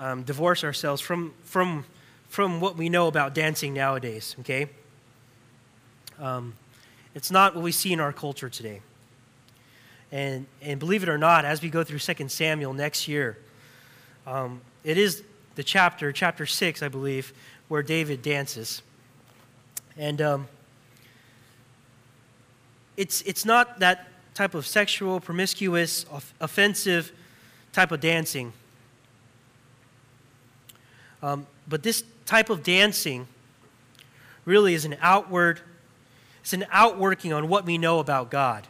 um, 0.00 0.22
divorce 0.22 0.64
ourselves 0.64 1.00
from 1.00 1.32
from 1.44 1.84
from 2.28 2.60
what 2.60 2.76
we 2.76 2.88
know 2.88 3.06
about 3.06 3.34
dancing 3.34 3.72
nowadays. 3.72 4.36
Okay. 4.40 4.68
Um, 6.18 6.54
it's 7.14 7.30
not 7.30 7.54
what 7.54 7.64
we 7.64 7.72
see 7.72 7.92
in 7.92 8.00
our 8.00 8.12
culture 8.12 8.48
today. 8.48 8.80
And, 10.12 10.46
and 10.62 10.78
believe 10.78 11.02
it 11.02 11.08
or 11.08 11.18
not, 11.18 11.44
as 11.44 11.62
we 11.62 11.68
go 11.68 11.82
through 11.82 11.98
2 11.98 12.28
Samuel 12.28 12.72
next 12.72 13.08
year, 13.08 13.38
um, 14.26 14.60
it 14.84 14.98
is 14.98 15.22
the 15.56 15.64
chapter, 15.64 16.12
chapter 16.12 16.46
6, 16.46 16.82
I 16.82 16.88
believe, 16.88 17.32
where 17.68 17.82
David 17.82 18.22
dances. 18.22 18.82
And 19.96 20.20
um, 20.20 20.48
it's, 22.96 23.22
it's 23.22 23.44
not 23.44 23.80
that 23.80 24.08
type 24.34 24.54
of 24.54 24.66
sexual, 24.66 25.18
promiscuous, 25.18 26.04
offensive 26.40 27.12
type 27.72 27.92
of 27.92 28.00
dancing. 28.00 28.52
Um, 31.26 31.44
but 31.66 31.82
this 31.82 32.04
type 32.24 32.50
of 32.50 32.62
dancing 32.62 33.26
really 34.44 34.74
is 34.74 34.84
an 34.84 34.96
outward, 35.00 35.60
it's 36.40 36.52
an 36.52 36.64
outworking 36.70 37.32
on 37.32 37.48
what 37.48 37.64
we 37.66 37.78
know 37.78 37.98
about 37.98 38.30
God. 38.30 38.68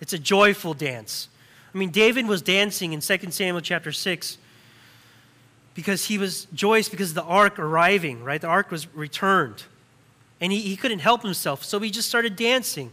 It's 0.00 0.14
a 0.14 0.18
joyful 0.18 0.72
dance. 0.72 1.28
I 1.74 1.76
mean, 1.76 1.90
David 1.90 2.26
was 2.26 2.40
dancing 2.40 2.94
in 2.94 3.00
2 3.00 3.30
Samuel 3.30 3.60
chapter 3.60 3.92
6 3.92 4.38
because 5.74 6.06
he 6.06 6.16
was 6.16 6.46
joyous 6.54 6.88
because 6.88 7.10
of 7.10 7.16
the 7.16 7.24
ark 7.24 7.58
arriving, 7.58 8.24
right? 8.24 8.40
The 8.40 8.46
ark 8.46 8.70
was 8.70 8.92
returned. 8.94 9.64
And 10.40 10.52
he, 10.52 10.60
he 10.62 10.76
couldn't 10.76 11.00
help 11.00 11.20
himself, 11.20 11.62
so 11.62 11.78
he 11.78 11.90
just 11.90 12.08
started 12.08 12.36
dancing. 12.36 12.90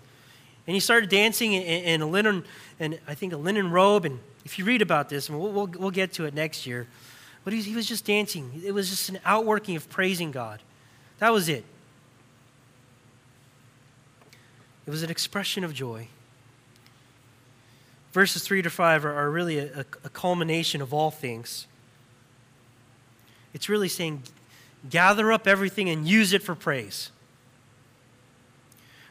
And 0.67 0.73
he 0.73 0.81
started 0.81 1.09
dancing 1.09 1.53
in, 1.53 1.61
in 1.63 2.01
a 2.01 2.05
linen, 2.05 2.43
and 2.81 2.99
I 3.07 3.13
think 3.13 3.31
a 3.31 3.37
linen 3.37 3.71
robe. 3.71 4.03
And 4.03 4.19
if 4.43 4.59
you 4.59 4.65
read 4.65 4.81
about 4.81 5.07
this, 5.07 5.29
and 5.29 5.39
we'll, 5.39 5.53
we'll, 5.53 5.67
we'll 5.67 5.91
get 5.91 6.11
to 6.13 6.25
it 6.25 6.33
next 6.33 6.67
year, 6.67 6.87
but 7.43 7.53
he, 7.53 7.75
was 7.75 7.87
just 7.87 8.05
dancing. 8.05 8.61
It 8.63 8.71
was 8.73 8.89
just 8.89 9.09
an 9.09 9.19
outworking 9.25 9.75
of 9.75 9.89
praising 9.89 10.31
God. 10.31 10.61
That 11.19 11.31
was 11.31 11.49
it. 11.49 11.65
It 14.85 14.89
was 14.89 15.03
an 15.03 15.09
expression 15.09 15.63
of 15.63 15.73
joy 15.73 16.07
verses 18.13 18.43
3 18.43 18.61
to 18.61 18.69
5 18.69 19.05
are, 19.05 19.13
are 19.13 19.29
really 19.29 19.57
a, 19.57 19.85
a 20.03 20.09
culmination 20.09 20.81
of 20.81 20.93
all 20.93 21.11
things. 21.11 21.67
It's 23.53 23.67
really 23.67 23.89
saying, 23.89 24.23
gather 24.89 25.31
up 25.31 25.47
everything 25.47 25.89
and 25.89 26.07
use 26.07 26.31
it 26.31 26.41
for 26.41 26.55
praise. 26.55 27.11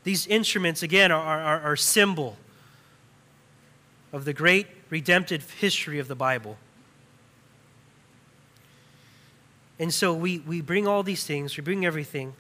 These 0.05 0.27
instruments, 0.27 0.83
again, 0.83 1.13
are, 1.13 1.41
are, 1.41 1.61
are 1.61 1.77
symbol 1.77 2.37
of 4.13 4.25
the 4.25 4.33
great 4.33 4.67
redemptive 4.89 5.51
history 5.51 5.99
of 5.99 6.09
the 6.09 6.15
Bible. 6.15 6.57
And 9.83 9.93
so 9.93 10.15
we, 10.15 10.39
we 10.39 10.61
bring 10.61 10.87
all 10.87 11.03
these 11.03 11.25
things, 11.25 11.57
we 11.57 11.65
bring 11.65 11.85
everything, 11.85 12.35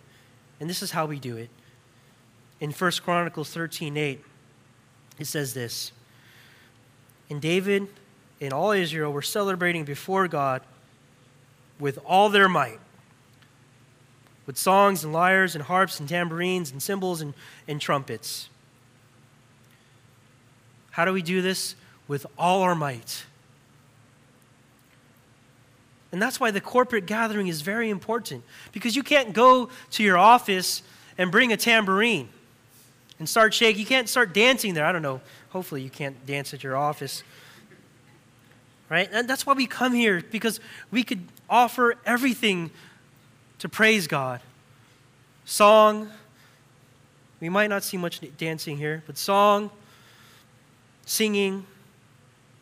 and 0.60 0.70
this 0.70 0.80
is 0.80 0.92
how 0.92 1.06
we 1.06 1.18
do 1.18 1.36
it. 1.36 1.50
In 2.60 2.70
1 2.70 2.92
Chronicles 3.02 3.50
13 3.50 3.96
8, 3.96 4.24
it 5.18 5.24
says 5.26 5.52
this 5.52 5.90
and 7.28 7.40
David 7.40 7.88
and 8.40 8.52
all 8.52 8.70
Israel 8.70 9.12
were 9.12 9.22
celebrating 9.22 9.84
before 9.84 10.28
God 10.28 10.62
with 11.80 11.98
all 12.06 12.28
their 12.28 12.48
might, 12.48 12.78
with 14.46 14.56
songs 14.56 15.02
and 15.02 15.12
lyres 15.12 15.56
and 15.56 15.64
harps 15.64 15.98
and 15.98 16.08
tambourines 16.08 16.70
and 16.70 16.80
cymbals 16.80 17.20
and, 17.20 17.34
and 17.66 17.80
trumpets. 17.80 18.50
How 20.92 21.04
do 21.04 21.12
we 21.12 21.22
do 21.22 21.42
this? 21.42 21.74
With 22.06 22.24
all 22.38 22.62
our 22.62 22.76
might. 22.76 23.24
And 26.12 26.20
that's 26.20 26.38
why 26.38 26.50
the 26.50 26.60
corporate 26.60 27.06
gathering 27.06 27.48
is 27.48 27.62
very 27.62 27.88
important 27.88 28.44
because 28.70 28.94
you 28.94 29.02
can't 29.02 29.32
go 29.32 29.70
to 29.92 30.02
your 30.02 30.18
office 30.18 30.82
and 31.16 31.32
bring 31.32 31.52
a 31.52 31.56
tambourine 31.56 32.28
and 33.18 33.26
start 33.28 33.54
shaking. 33.54 33.80
You 33.80 33.86
can't 33.86 34.08
start 34.08 34.34
dancing 34.34 34.74
there. 34.74 34.84
I 34.84 34.92
don't 34.92 35.02
know. 35.02 35.22
Hopefully, 35.50 35.82
you 35.82 35.90
can't 35.90 36.26
dance 36.26 36.52
at 36.52 36.62
your 36.62 36.76
office. 36.76 37.22
Right? 38.90 39.08
And 39.10 39.28
that's 39.28 39.46
why 39.46 39.54
we 39.54 39.66
come 39.66 39.94
here, 39.94 40.22
because 40.30 40.60
we 40.90 41.02
could 41.02 41.20
offer 41.48 41.94
everything 42.04 42.70
to 43.58 43.68
praise 43.68 44.06
God. 44.06 44.40
Song, 45.46 46.10
we 47.40 47.48
might 47.48 47.68
not 47.68 47.84
see 47.84 47.96
much 47.96 48.20
dancing 48.36 48.76
here, 48.76 49.02
but 49.06 49.16
song, 49.16 49.70
singing, 51.06 51.64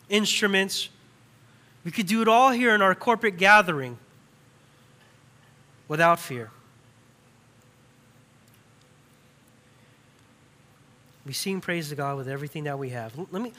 instruments, 0.09 0.89
we 1.85 1.90
could 1.90 2.07
do 2.07 2.23
it 2.23 2.29
all 2.29 2.51
here 2.51 2.75
in 2.75 2.83
our 2.83 2.95
corporate 2.95 3.37
gathering 3.37 3.99
without 5.88 6.19
fear. 6.19 6.51
We 11.27 11.33
sing 11.33 11.61
praise 11.61 11.90
to 11.90 11.95
God 11.95 12.16
with 12.16 12.29
everything 12.29 12.64
that 12.64 12.79
we 12.79 12.90
have. 12.90 13.16
Let 13.16 13.43
me, 13.43 13.53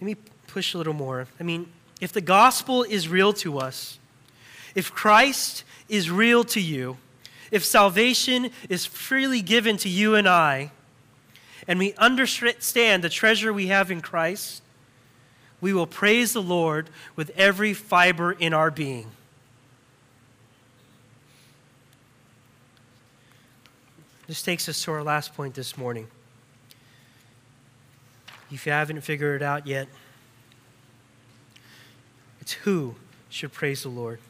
let 0.00 0.06
me 0.06 0.16
push 0.46 0.74
a 0.74 0.78
little 0.78 0.92
more. 0.92 1.26
I 1.40 1.42
mean, 1.42 1.70
if 2.00 2.12
the 2.12 2.20
gospel 2.20 2.82
is 2.84 3.08
real 3.08 3.32
to 3.34 3.58
us, 3.58 3.98
if 4.74 4.92
Christ 4.92 5.64
is 5.88 6.10
real 6.10 6.44
to 6.44 6.60
you, 6.60 6.98
if 7.50 7.64
salvation 7.64 8.50
is 8.68 8.86
freely 8.86 9.42
given 9.42 9.76
to 9.78 9.88
you 9.88 10.14
and 10.14 10.28
I, 10.28 10.70
and 11.66 11.78
we 11.78 11.94
understand 11.94 13.02
the 13.04 13.08
treasure 13.08 13.52
we 13.52 13.66
have 13.66 13.90
in 13.90 14.00
Christ, 14.00 14.62
we 15.60 15.72
will 15.72 15.86
praise 15.86 16.32
the 16.32 16.42
Lord 16.42 16.88
with 17.16 17.30
every 17.36 17.74
fiber 17.74 18.32
in 18.32 18.52
our 18.52 18.70
being. 18.70 19.10
This 24.26 24.42
takes 24.42 24.68
us 24.68 24.82
to 24.82 24.92
our 24.92 25.02
last 25.02 25.34
point 25.34 25.54
this 25.54 25.76
morning. 25.76 26.06
If 28.50 28.66
you 28.66 28.72
haven't 28.72 29.00
figured 29.00 29.40
it 29.40 29.44
out 29.44 29.66
yet, 29.66 29.88
it's 32.40 32.52
who 32.52 32.94
should 33.28 33.52
praise 33.52 33.82
the 33.82 33.88
Lord. 33.88 34.20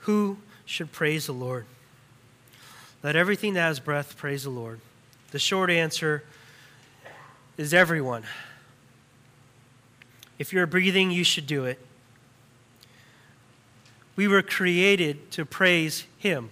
Who 0.00 0.38
should 0.64 0.92
praise 0.92 1.26
the 1.26 1.32
Lord? 1.32 1.66
Let 3.02 3.16
everything 3.16 3.54
that 3.54 3.62
has 3.62 3.80
breath 3.80 4.16
praise 4.16 4.44
the 4.44 4.50
Lord. 4.50 4.80
The 5.30 5.38
short 5.38 5.70
answer 5.70 6.24
is 7.58 7.74
everyone. 7.74 8.22
If 10.38 10.52
you're 10.52 10.66
breathing, 10.66 11.10
you 11.10 11.24
should 11.24 11.46
do 11.46 11.64
it. 11.64 11.78
We 14.14 14.28
were 14.28 14.42
created 14.42 15.30
to 15.32 15.44
praise 15.44 16.06
Him. 16.18 16.50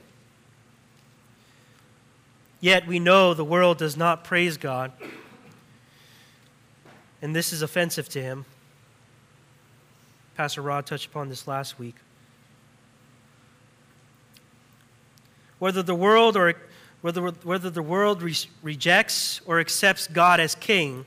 Yet 2.61 2.87
we 2.87 2.99
know 2.99 3.35
the 3.35 3.45
world 3.45 3.79
does 3.79 3.97
not 3.97 4.25
praise 4.25 4.57
God, 4.57 4.90
and 7.23 7.35
this 7.35 7.53
is 7.53 7.62
offensive 7.62 8.09
to 8.11 8.23
Him. 8.23 8.45
Pastor 10.37 10.62
Rod 10.62 10.87
touched 10.87 11.07
upon 11.07 11.29
this 11.29 11.47
last 11.47 11.79
week. 11.79 11.95
Whether 15.61 15.83
the 15.83 15.95
world 15.95 16.37
or 16.37 16.55
whether, 17.03 17.23
whether 17.23 17.71
the 17.71 17.83
world 17.83 18.23
re- 18.23 18.35
rejects 18.63 19.41
or 19.47 19.61
accepts 19.61 20.07
God 20.07 20.41
as 20.41 20.55
king, 20.55 21.05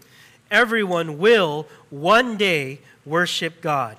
everyone 0.50 1.18
will 1.18 1.68
one 1.90 2.38
day 2.38 2.80
worship 3.06 3.62
God. 3.62 3.98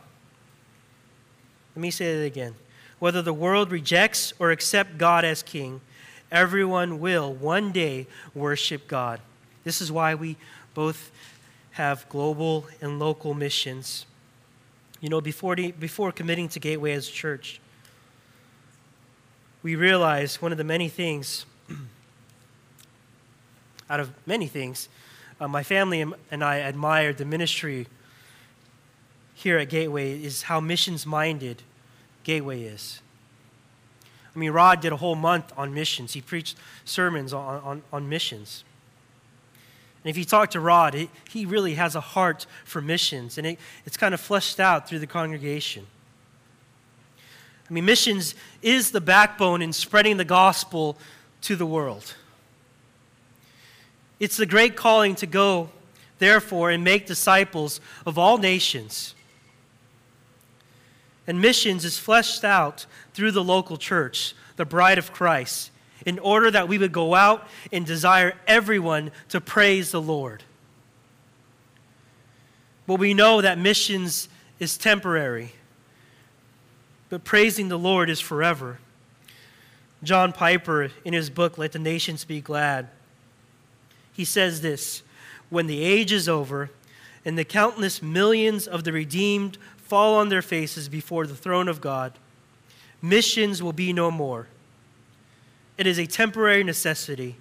Let 1.75 1.83
me 1.83 1.91
say 1.91 2.17
that 2.17 2.25
again. 2.25 2.55
Whether 2.99 3.23
the 3.23 3.33
world 3.33 3.71
rejects 3.71 4.33
or 4.39 4.53
accepts 4.53 4.97
God 4.99 5.25
as 5.25 5.43
king, 5.43 5.81
everyone 6.31 7.01
will 7.01 7.33
one 7.33 7.73
day 7.73 8.07
worship 8.35 8.87
God. 8.87 9.21
This 9.65 9.81
is 9.81 9.91
why 9.91 10.15
we 10.15 10.37
both 10.75 11.11
have 11.73 12.09
global 12.09 12.67
and 12.81 12.99
local 12.99 13.35
missions. 13.35 14.07
You 15.01 15.09
know, 15.09 15.21
before, 15.21 15.57
the, 15.57 15.73
before 15.73 16.13
committing 16.13 16.49
to 16.51 16.61
Gateway 16.61 16.93
as 16.93 17.09
a 17.09 17.13
church, 17.13 17.61
we 19.63 19.77
realized 19.77 20.43
one 20.43 20.53
of 20.53 20.59
the 20.59 20.65
many 20.65 20.89
things, 20.89 21.47
out 23.91 24.01
of 24.01 24.11
many 24.27 24.47
things, 24.47 24.89
uh, 25.41 25.49
my 25.49 25.63
family 25.63 26.05
and 26.31 26.45
I 26.45 26.57
admired 26.57 27.19
the 27.19 27.25
ministry 27.25 27.87
here 29.35 29.59
at 29.59 29.71
Gateway 29.71 30.23
is 30.23 30.43
how 30.43 30.61
missions 30.61 31.07
minded 31.07 31.63
Gateway 32.25 32.63
is. 32.63 33.01
I 34.35 34.39
mean, 34.39 34.53
Rod 34.53 34.81
did 34.81 34.93
a 34.93 34.97
whole 34.97 35.17
month 35.17 35.53
on 35.57 35.75
missions. 35.75 36.13
He 36.13 36.21
preached 36.21 36.57
sermons 36.85 37.33
on, 37.33 37.61
on, 37.63 37.83
on 37.93 38.09
missions. 38.09 38.65
And 40.05 40.11
if 40.11 40.17
you 40.17 40.25
talk 40.25 40.51
to 40.51 40.61
Rod, 40.61 40.95
he, 40.95 41.11
he 41.29 41.45
really 41.45 41.75
has 41.75 41.95
a 41.95 42.01
heart 42.01 42.47
for 42.65 42.81
missions, 42.81 43.39
and 43.39 43.47
it, 43.47 43.59
it's 43.85 43.97
kind 43.97 44.15
of 44.15 44.21
fleshed 44.21 44.61
out 44.61 44.89
through 44.89 45.01
the 45.01 45.07
congregation. 45.07 45.87
I 47.69 47.73
mean, 47.73 47.85
missions 47.85 48.35
is 48.63 48.91
the 48.91 49.01
backbone 49.01 49.63
in 49.63 49.73
spreading 49.73 50.17
the 50.17 50.25
gospel 50.25 50.97
to 51.43 51.57
the 51.57 51.67
world. 51.67 52.15
It's 54.19 54.37
the 54.37 54.47
great 54.47 54.77
calling 54.77 55.15
to 55.17 55.27
go, 55.27 55.71
therefore, 56.19 56.71
and 56.71 56.85
make 56.85 57.07
disciples 57.07 57.81
of 58.05 58.19
all 58.19 58.39
nations. 58.39 59.15
And 61.27 61.41
missions 61.41 61.85
is 61.85 61.99
fleshed 61.99 62.45
out 62.45 62.87
through 63.15 63.33
the 63.33 63.45
local 63.45 63.77
church, 63.77 64.35
the 64.57 64.65
bride 64.65 64.99
of 64.99 65.13
Christ, 65.13 65.71
in 66.05 66.19
order 66.19 66.51
that 66.51 66.69
we 66.69 66.79
would 66.79 66.93
go 66.93 67.15
out 67.15 67.47
and 67.73 67.87
desire 67.87 68.35
everyone 68.47 69.11
to 69.29 69.41
praise 69.41 69.91
the 69.91 70.01
Lord. 70.03 70.43
But 72.87 72.99
we 72.99 73.15
know 73.15 73.41
that 73.41 73.59
missions 73.59 74.29
is 74.59 74.77
temporary 74.77 75.53
but 77.11 77.25
praising 77.25 77.69
the 77.69 77.79
Lord 77.79 78.09
is 78.09 78.21
forever. 78.21 78.79
John 80.03 80.33
Piper, 80.33 80.91
in 81.05 81.13
his 81.13 81.29
book, 81.29 81.59
Let 81.59 81.73
the 81.73 81.79
Nations 81.79 82.25
Be 82.25 82.41
Glad, 82.41 82.89
he 84.13 84.25
says 84.25 84.61
this 84.61 85.03
When 85.51 85.67
the 85.67 85.83
age 85.83 86.13
is 86.13 86.29
over, 86.29 86.71
and 87.25 87.39
the 87.39 87.45
countless 87.45 88.03
millions 88.03 88.67
of 88.67 88.85
the 88.85 88.93
redeemed 88.93 89.59
fall 89.77 90.15
on 90.15 90.29
their 90.29 90.43
faces 90.43 90.89
before 90.89 91.27
the 91.27 91.37
throne 91.37 91.69
of 91.69 91.81
God, 91.81 92.13
missions 93.03 93.63
will 93.63 93.73
be 93.73 93.93
no 93.93 94.11
more. 94.11 94.47
It 95.77 95.87
is 95.87 95.99
a 95.99 96.07
temporary 96.07 96.65
necessity, 96.65 97.37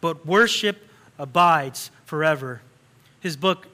but 0.00 0.26
worship 0.26 0.86
abides 1.18 1.90
forever. 2.04 2.62
His 3.20 3.36
book 3.36 3.68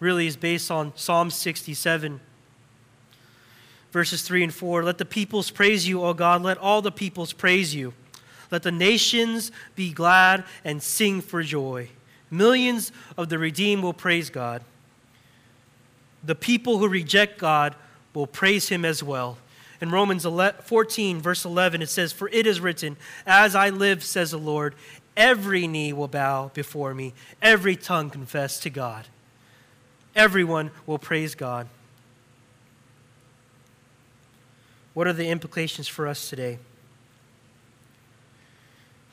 really 0.00 0.26
is 0.26 0.36
based 0.36 0.70
on 0.70 0.92
Psalm 0.96 1.30
67 1.30 2.20
verses 3.94 4.22
3 4.22 4.42
and 4.42 4.52
4 4.52 4.82
Let 4.82 4.98
the 4.98 5.04
peoples 5.04 5.52
praise 5.52 5.86
you, 5.86 6.02
O 6.02 6.12
God. 6.12 6.42
Let 6.42 6.58
all 6.58 6.82
the 6.82 6.90
peoples 6.90 7.32
praise 7.32 7.76
you. 7.76 7.94
Let 8.50 8.64
the 8.64 8.72
nations 8.72 9.52
be 9.76 9.92
glad 9.92 10.42
and 10.64 10.82
sing 10.82 11.20
for 11.20 11.44
joy. 11.44 11.88
Millions 12.28 12.90
of 13.16 13.28
the 13.28 13.38
redeemed 13.38 13.84
will 13.84 13.94
praise 13.94 14.30
God. 14.30 14.62
The 16.24 16.34
people 16.34 16.78
who 16.78 16.88
reject 16.88 17.38
God 17.38 17.76
will 18.14 18.26
praise 18.26 18.68
him 18.68 18.84
as 18.84 19.00
well. 19.00 19.38
In 19.80 19.90
Romans 19.90 20.24
14, 20.24 21.20
verse 21.20 21.44
11, 21.44 21.80
it 21.80 21.88
says, 21.88 22.12
For 22.12 22.28
it 22.30 22.48
is 22.48 22.58
written, 22.58 22.96
As 23.24 23.54
I 23.54 23.70
live, 23.70 24.02
says 24.02 24.32
the 24.32 24.38
Lord, 24.38 24.74
every 25.16 25.68
knee 25.68 25.92
will 25.92 26.08
bow 26.08 26.50
before 26.52 26.94
me, 26.94 27.14
every 27.40 27.76
tongue 27.76 28.10
confess 28.10 28.58
to 28.60 28.70
God. 28.70 29.06
Everyone 30.16 30.72
will 30.84 30.98
praise 30.98 31.36
God. 31.36 31.68
What 34.94 35.08
are 35.08 35.12
the 35.12 35.28
implications 35.28 35.88
for 35.88 36.06
us 36.06 36.30
today? 36.30 36.58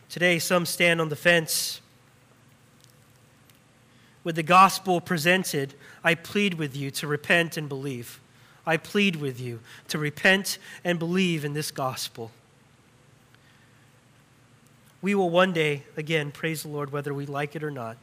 Today, 0.10 0.40
some 0.40 0.66
stand 0.66 1.02
on 1.02 1.10
the 1.10 1.16
fence. 1.16 1.82
With 4.24 4.36
the 4.36 4.44
gospel 4.44 5.02
presented, 5.02 5.74
I 6.04 6.16
plead 6.16 6.56
with 6.56 6.76
you 6.76 6.92
to 6.92 7.08
repent 7.08 7.58
and 7.58 7.68
believe. 7.68 8.20
I 8.66 8.78
plead 8.78 9.16
with 9.16 9.40
you 9.40 9.60
to 9.88 9.98
repent 9.98 10.60
and 10.84 11.00
believe 11.00 11.44
in 11.44 11.54
this 11.54 11.72
gospel. 11.72 12.30
We 15.02 15.16
will 15.16 15.32
one 15.32 15.52
day, 15.52 15.84
again, 15.98 16.32
praise 16.32 16.62
the 16.62 16.70
Lord 16.70 16.92
whether 16.92 17.12
we 17.12 17.26
like 17.26 17.56
it 17.56 17.64
or 17.64 17.72
not. 17.72 17.98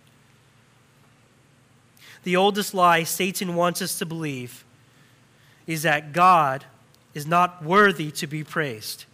The 2.24 2.34
oldest 2.34 2.74
lie 2.74 3.04
Satan 3.04 3.54
wants 3.54 3.80
us 3.80 3.96
to 4.00 4.06
believe 4.06 4.64
is 5.68 5.82
that 5.82 6.12
God 6.12 6.64
is 7.18 7.26
not 7.26 7.64
worthy 7.64 8.12
to 8.12 8.28
be 8.28 8.44
praised. 8.44 9.04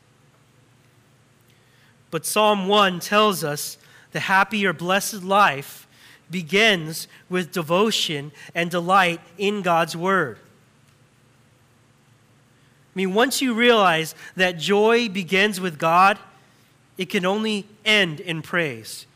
But 2.11 2.27
Psalm 2.27 2.69
1 2.69 3.01
tells 3.01 3.43
us 3.43 3.79
the 4.12 4.21
happy 4.21 4.67
or 4.67 4.75
blessed 4.75 5.25
life 5.25 5.88
begins 6.31 7.09
with 7.31 7.51
devotion 7.51 8.31
and 8.55 8.71
delight 8.71 9.23
in 9.38 9.62
God's 9.62 9.97
Word. 9.97 10.37
I 12.95 12.95
mean, 12.95 13.14
once 13.14 13.40
you 13.40 13.55
realize 13.55 14.14
that 14.37 14.59
joy 14.59 15.09
begins 15.09 15.59
with 15.59 15.79
God, 15.79 16.19
it 16.99 17.07
can 17.07 17.25
only 17.25 17.67
end 17.87 18.21
in 18.21 18.43
praise. 18.43 19.07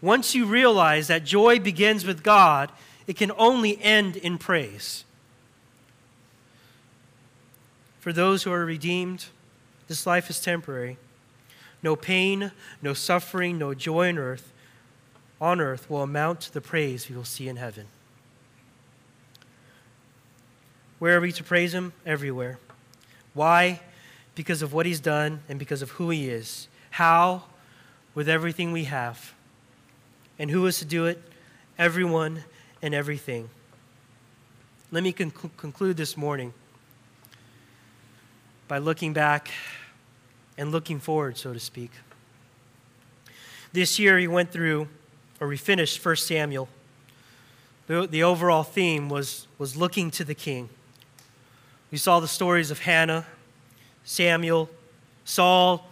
Once 0.00 0.34
you 0.34 0.46
realize 0.46 1.08
that 1.08 1.24
joy 1.24 1.60
begins 1.60 2.06
with 2.06 2.22
God, 2.22 2.72
it 3.06 3.18
can 3.18 3.32
only 3.36 3.80
end 3.82 4.16
in 4.16 4.38
praise. 4.38 5.04
For 8.00 8.12
those 8.14 8.42
who 8.42 8.52
are 8.52 8.64
redeemed, 8.64 9.26
this 9.86 10.06
life 10.06 10.30
is 10.30 10.40
temporary. 10.40 10.96
No 11.82 11.96
pain, 11.96 12.50
no 12.80 12.94
suffering, 12.94 13.58
no 13.58 13.74
joy 13.74 14.08
on 14.08 14.18
earth, 14.18 14.52
on 15.40 15.60
earth 15.60 15.88
will 15.88 16.02
amount 16.02 16.40
to 16.42 16.52
the 16.52 16.60
praise 16.60 17.08
we 17.08 17.16
will 17.16 17.24
see 17.24 17.46
in 17.46 17.56
heaven. 17.56 17.86
Where 20.98 21.16
are 21.16 21.20
we 21.20 21.32
to 21.32 21.44
praise 21.44 21.72
him? 21.72 21.92
Everywhere. 22.04 22.58
Why? 23.32 23.80
Because 24.34 24.62
of 24.62 24.72
what 24.72 24.86
he's 24.86 25.00
done 25.00 25.40
and 25.48 25.58
because 25.58 25.82
of 25.82 25.90
who 25.92 26.10
he 26.10 26.28
is. 26.28 26.68
How? 26.90 27.44
With 28.14 28.28
everything 28.28 28.72
we 28.72 28.84
have. 28.84 29.34
And 30.38 30.50
who 30.50 30.66
is 30.66 30.78
to 30.78 30.84
do 30.84 31.06
it? 31.06 31.22
Everyone 31.78 32.44
and 32.82 32.94
everything. 32.94 33.48
Let 34.90 35.02
me 35.02 35.12
conc- 35.12 35.56
conclude 35.56 35.96
this 35.96 36.16
morning 36.16 36.52
by 38.70 38.78
looking 38.78 39.12
back 39.12 39.50
and 40.56 40.70
looking 40.70 41.00
forward, 41.00 41.36
so 41.36 41.52
to 41.52 41.58
speak. 41.58 41.90
This 43.72 43.98
year, 43.98 44.16
he 44.16 44.28
went 44.28 44.52
through, 44.52 44.86
or 45.40 45.48
we 45.48 45.56
finished 45.56 46.06
1 46.06 46.14
Samuel. 46.14 46.68
The, 47.88 48.06
the 48.06 48.22
overall 48.22 48.62
theme 48.62 49.08
was, 49.08 49.48
was 49.58 49.76
looking 49.76 50.12
to 50.12 50.22
the 50.22 50.36
king. 50.36 50.68
We 51.90 51.98
saw 51.98 52.20
the 52.20 52.28
stories 52.28 52.70
of 52.70 52.78
Hannah, 52.78 53.26
Samuel, 54.04 54.70
Saul, 55.24 55.88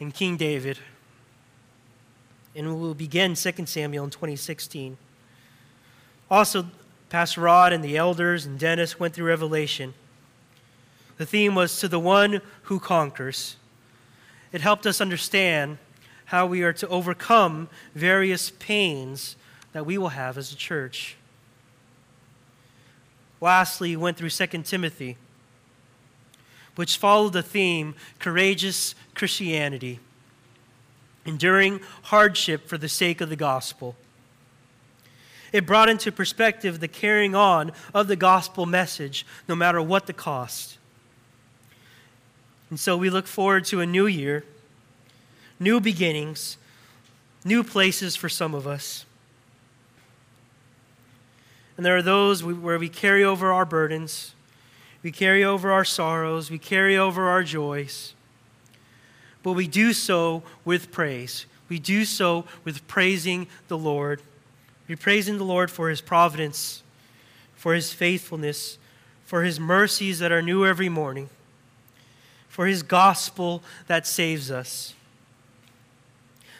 and 0.00 0.14
King 0.14 0.38
David. 0.38 0.78
And 2.54 2.66
we 2.66 2.80
will 2.80 2.94
begin 2.94 3.34
2 3.34 3.66
Samuel 3.66 4.04
in 4.04 4.10
2016. 4.10 4.96
Also, 6.30 6.64
Pastor 7.10 7.42
Rod 7.42 7.74
and 7.74 7.84
the 7.84 7.98
elders 7.98 8.46
and 8.46 8.58
Dennis 8.58 8.98
went 8.98 9.12
through 9.12 9.26
Revelation. 9.26 9.92
The 11.18 11.26
theme 11.26 11.54
was 11.54 11.78
to 11.80 11.88
the 11.88 12.00
one 12.00 12.40
who 12.62 12.78
conquers. 12.78 13.56
It 14.52 14.60
helped 14.60 14.86
us 14.86 15.00
understand 15.00 15.78
how 16.26 16.46
we 16.46 16.62
are 16.62 16.72
to 16.74 16.88
overcome 16.88 17.68
various 17.94 18.50
pains 18.50 19.36
that 19.72 19.86
we 19.86 19.98
will 19.98 20.10
have 20.10 20.36
as 20.36 20.52
a 20.52 20.56
church. 20.56 21.16
Lastly, 23.40 23.90
we 23.90 24.02
went 24.02 24.16
through 24.16 24.30
2 24.30 24.46
Timothy 24.62 25.16
which 26.76 26.98
followed 26.98 27.32
the 27.32 27.42
theme 27.42 27.94
courageous 28.20 28.94
Christianity, 29.14 29.98
enduring 31.24 31.80
hardship 32.04 32.68
for 32.68 32.78
the 32.78 32.88
sake 32.88 33.20
of 33.20 33.28
the 33.28 33.36
gospel. 33.36 33.96
It 35.52 35.66
brought 35.66 35.88
into 35.88 36.12
perspective 36.12 36.78
the 36.78 36.88
carrying 36.88 37.34
on 37.34 37.72
of 37.94 38.08
the 38.08 38.16
gospel 38.16 38.66
message, 38.66 39.26
no 39.48 39.56
matter 39.56 39.80
what 39.80 40.06
the 40.06 40.12
cost. 40.12 40.75
And 42.70 42.78
so 42.80 42.96
we 42.96 43.10
look 43.10 43.26
forward 43.26 43.64
to 43.66 43.80
a 43.80 43.86
new 43.86 44.06
year, 44.06 44.44
new 45.60 45.80
beginnings, 45.80 46.56
new 47.44 47.62
places 47.62 48.16
for 48.16 48.28
some 48.28 48.54
of 48.54 48.66
us. 48.66 49.04
And 51.76 51.84
there 51.84 51.96
are 51.96 52.02
those 52.02 52.42
where 52.42 52.78
we 52.78 52.88
carry 52.88 53.22
over 53.22 53.52
our 53.52 53.64
burdens 53.64 54.34
we 55.06 55.12
carry 55.12 55.44
over 55.44 55.70
our 55.70 55.84
sorrows, 55.84 56.50
we 56.50 56.58
carry 56.58 56.96
over 56.96 57.28
our 57.28 57.44
joys. 57.44 58.12
But 59.44 59.52
we 59.52 59.68
do 59.68 59.92
so 59.92 60.42
with 60.64 60.90
praise. 60.90 61.46
We 61.68 61.78
do 61.78 62.04
so 62.04 62.44
with 62.64 62.88
praising 62.88 63.46
the 63.68 63.78
Lord. 63.78 64.20
We 64.88 64.96
praising 64.96 65.38
the 65.38 65.44
Lord 65.44 65.70
for 65.70 65.90
his 65.90 66.00
providence, 66.00 66.82
for 67.54 67.72
his 67.72 67.92
faithfulness, 67.92 68.78
for 69.24 69.44
his 69.44 69.60
mercies 69.60 70.18
that 70.18 70.32
are 70.32 70.42
new 70.42 70.66
every 70.66 70.88
morning, 70.88 71.28
for 72.56 72.66
his 72.66 72.82
gospel 72.82 73.62
that 73.86 74.06
saves 74.06 74.50
us. 74.50 74.94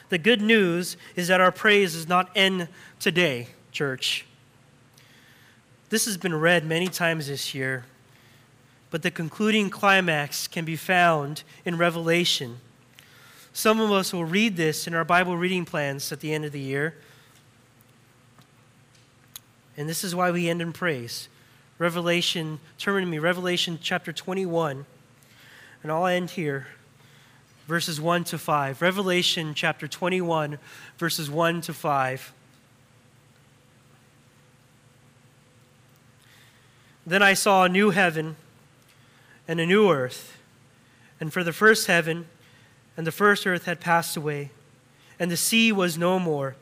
The 0.09 0.19
good 0.19 0.41
news 0.41 0.95
is 1.15 1.27
that 1.27 1.41
our 1.41 1.51
praise 1.51 1.93
does 1.93 2.07
not 2.07 2.29
end 2.35 2.67
today, 2.99 3.47
church. 3.71 4.27
This 5.89 6.05
has 6.05 6.15
been 6.15 6.35
read 6.35 6.65
many 6.65 6.87
times 6.87 7.27
this 7.27 7.55
year 7.55 7.85
but 8.89 9.03
the 9.03 9.11
concluding 9.11 9.69
climax 9.69 10.47
can 10.47 10.65
be 10.65 10.75
found 10.75 11.43
in 11.65 11.77
Revelation. 11.77 12.57
Some 13.51 13.79
of 13.79 13.91
us 13.91 14.13
will 14.13 14.25
read 14.25 14.55
this 14.55 14.87
in 14.87 14.93
our 14.93 15.03
Bible 15.03 15.35
reading 15.35 15.65
plans 15.65 16.11
at 16.11 16.19
the 16.19 16.33
end 16.33 16.45
of 16.45 16.51
the 16.51 16.59
year. 16.59 16.95
And 19.75 19.89
this 19.89 20.03
is 20.03 20.15
why 20.15 20.31
we 20.31 20.49
end 20.49 20.61
in 20.61 20.73
praise. 20.73 21.27
Revelation, 21.79 22.59
turn 22.77 23.03
to 23.03 23.09
me, 23.09 23.19
Revelation 23.19 23.77
chapter 23.81 24.13
21. 24.13 24.85
And 25.83 25.91
I'll 25.91 26.07
end 26.07 26.31
here, 26.31 26.67
verses 27.67 28.01
1 28.01 28.23
to 28.25 28.37
5. 28.37 28.81
Revelation 28.81 29.53
chapter 29.53 29.87
21, 29.87 30.57
verses 30.97 31.29
1 31.29 31.61
to 31.61 31.73
5. 31.73 32.33
Then 37.05 37.23
I 37.23 37.33
saw 37.33 37.63
a 37.63 37.69
new 37.69 37.91
heaven 37.91 38.35
and 39.47 39.59
a 39.61 39.65
new 39.65 39.89
earth. 39.89 40.37
And 41.19 41.31
for 41.31 41.43
the 41.43 41.53
first 41.53 41.87
heaven 41.87 42.27
and 42.97 43.07
the 43.07 43.11
first 43.11 43.47
earth 43.47 43.65
had 43.65 43.79
passed 43.79 44.17
away, 44.17 44.51
and 45.19 45.31
the 45.31 45.37
sea 45.37 45.71
was 45.71 45.97
no 45.97 46.19
more. 46.19 46.55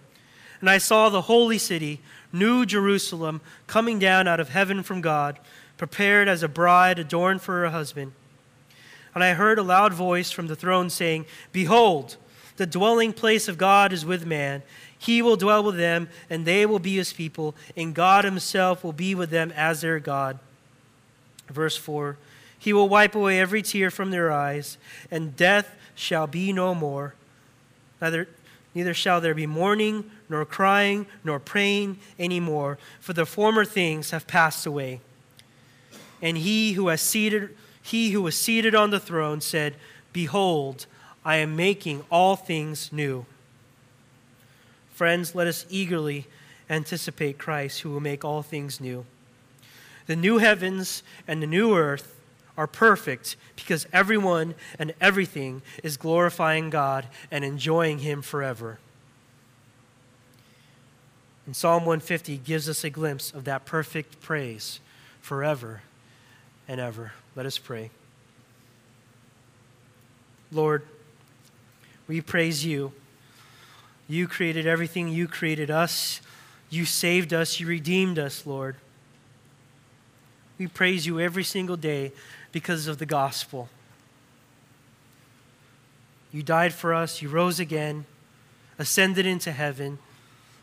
And 0.59 0.69
I 0.69 0.77
saw 0.77 1.09
the 1.09 1.23
holy 1.23 1.57
city, 1.57 2.01
New 2.31 2.65
Jerusalem, 2.65 3.41
coming 3.67 3.99
down 3.99 4.27
out 4.27 4.39
of 4.39 4.49
heaven 4.49 4.83
from 4.83 5.01
God, 5.01 5.39
prepared 5.77 6.27
as 6.27 6.43
a 6.43 6.47
bride 6.47 6.99
adorned 6.99 7.41
for 7.41 7.61
her 7.61 7.69
husband. 7.69 8.11
And 9.15 9.23
I 9.23 9.33
heard 9.33 9.57
a 9.57 9.63
loud 9.63 9.93
voice 9.93 10.29
from 10.29 10.47
the 10.47 10.55
throne 10.55 10.89
saying, 10.89 11.25
Behold, 11.51 12.17
the 12.57 12.67
dwelling 12.67 13.13
place 13.13 13.47
of 13.47 13.57
God 13.57 13.91
is 13.91 14.05
with 14.05 14.25
man. 14.25 14.61
He 14.97 15.21
will 15.21 15.37
dwell 15.37 15.63
with 15.63 15.77
them, 15.77 16.09
and 16.29 16.45
they 16.45 16.65
will 16.65 16.79
be 16.79 16.97
his 16.97 17.13
people, 17.13 17.55
and 17.75 17.95
God 17.95 18.25
himself 18.25 18.83
will 18.83 18.93
be 18.93 19.15
with 19.15 19.29
them 19.29 19.51
as 19.55 19.81
their 19.81 19.99
God. 19.99 20.39
Verse 21.49 21.77
4 21.77 22.17
he 22.65 22.73
will 22.73 22.89
wipe 22.89 23.13
away 23.13 23.39
every 23.39 23.61
tear 23.61 23.91
from 23.91 24.09
their 24.09 24.31
eyes, 24.31 24.79
and 25.11 25.35
death 25.35 25.75
shall 25.93 26.25
be 26.25 26.51
no 26.51 26.73
more. 26.73 27.13
Neither, 28.01 28.27
neither 28.73 28.95
shall 28.95 29.21
there 29.21 29.35
be 29.35 29.45
mourning, 29.45 30.09
nor 30.29 30.45
crying, 30.45 31.05
nor 31.23 31.39
praying 31.39 31.99
any 32.17 32.39
more, 32.39 32.79
for 32.99 33.13
the 33.13 33.27
former 33.27 33.65
things 33.65 34.09
have 34.09 34.25
passed 34.25 34.65
away. 34.65 34.99
And 36.23 36.39
he 36.39 36.73
who 36.73 36.87
has 36.87 37.01
seated 37.01 37.55
he 37.85 38.09
who 38.09 38.23
was 38.23 38.35
seated 38.35 38.73
on 38.73 38.89
the 38.89 38.99
throne 38.99 39.41
said, 39.41 39.75
Behold, 40.11 40.87
I 41.23 41.35
am 41.35 41.55
making 41.55 42.03
all 42.09 42.35
things 42.35 42.91
new. 42.91 43.27
Friends, 44.89 45.35
let 45.35 45.45
us 45.45 45.67
eagerly 45.69 46.25
anticipate 46.67 47.37
Christ 47.37 47.81
who 47.81 47.91
will 47.91 47.99
make 47.99 48.25
all 48.25 48.41
things 48.41 48.81
new. 48.81 49.05
The 50.07 50.15
new 50.15 50.39
heavens 50.39 51.03
and 51.27 51.43
the 51.43 51.47
new 51.47 51.75
earth 51.77 52.19
are 52.57 52.65
perfect 52.65 53.35
because 53.55 53.85
everyone 53.93 54.55
and 54.79 54.95
everything 54.99 55.61
is 55.83 55.95
glorifying 55.95 56.71
God 56.71 57.05
and 57.29 57.45
enjoying 57.45 57.99
Him 57.99 58.23
forever. 58.23 58.79
And 61.45 61.55
Psalm 61.55 61.85
150 61.85 62.37
gives 62.37 62.67
us 62.67 62.83
a 62.83 62.89
glimpse 62.89 63.31
of 63.31 63.43
that 63.43 63.65
perfect 63.65 64.21
praise 64.21 64.79
forever 65.21 65.83
and 66.67 66.81
ever. 66.81 67.11
Let 67.35 67.45
us 67.45 67.57
pray. 67.57 67.91
Lord, 70.51 70.83
we 72.07 72.21
praise 72.21 72.65
you. 72.65 72.93
You 74.07 74.27
created 74.27 74.67
everything, 74.67 75.09
you 75.09 75.27
created 75.27 75.71
us, 75.71 76.21
you 76.69 76.85
saved 76.85 77.33
us, 77.33 77.59
you 77.59 77.67
redeemed 77.67 78.19
us, 78.19 78.45
Lord. 78.45 78.75
We 80.57 80.67
praise 80.67 81.05
you 81.05 81.19
every 81.19 81.43
single 81.43 81.75
day 81.75 82.13
because 82.51 82.87
of 82.87 82.99
the 82.99 83.05
gospel. 83.05 83.67
You 86.31 86.43
died 86.43 86.73
for 86.73 86.93
us, 86.93 87.21
you 87.21 87.29
rose 87.29 87.59
again, 87.59 88.05
ascended 88.77 89.25
into 89.25 89.51
heaven, 89.51 89.97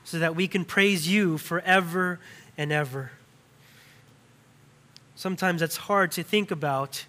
so 0.05 0.19
that 0.19 0.37
we 0.37 0.47
can 0.49 0.65
praise 0.65 1.09
you 1.09 1.37
forever 1.37 2.19
and 2.57 2.71
ever. 2.73 3.13
Sometimes 5.15 5.63
it's 5.63 5.77
hard 5.77 6.13
to 6.13 6.23
think 6.23 6.51
about 6.51 7.05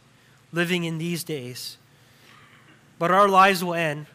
living 0.51 0.83
in 0.83 0.97
these 0.97 1.23
days. 1.23 1.77
But 2.99 3.11
our 3.11 3.27
lives 3.27 3.63
will 3.63 3.73
end. 3.73 4.05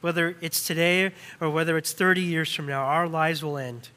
Whether 0.00 0.36
it's 0.40 0.66
today 0.66 1.12
or 1.40 1.48
whether 1.50 1.76
it's 1.76 1.92
30 1.92 2.20
years 2.20 2.52
from 2.54 2.66
now, 2.66 2.82
our 2.82 3.08
lives 3.08 3.42
will 3.42 3.56
end. 3.56 3.88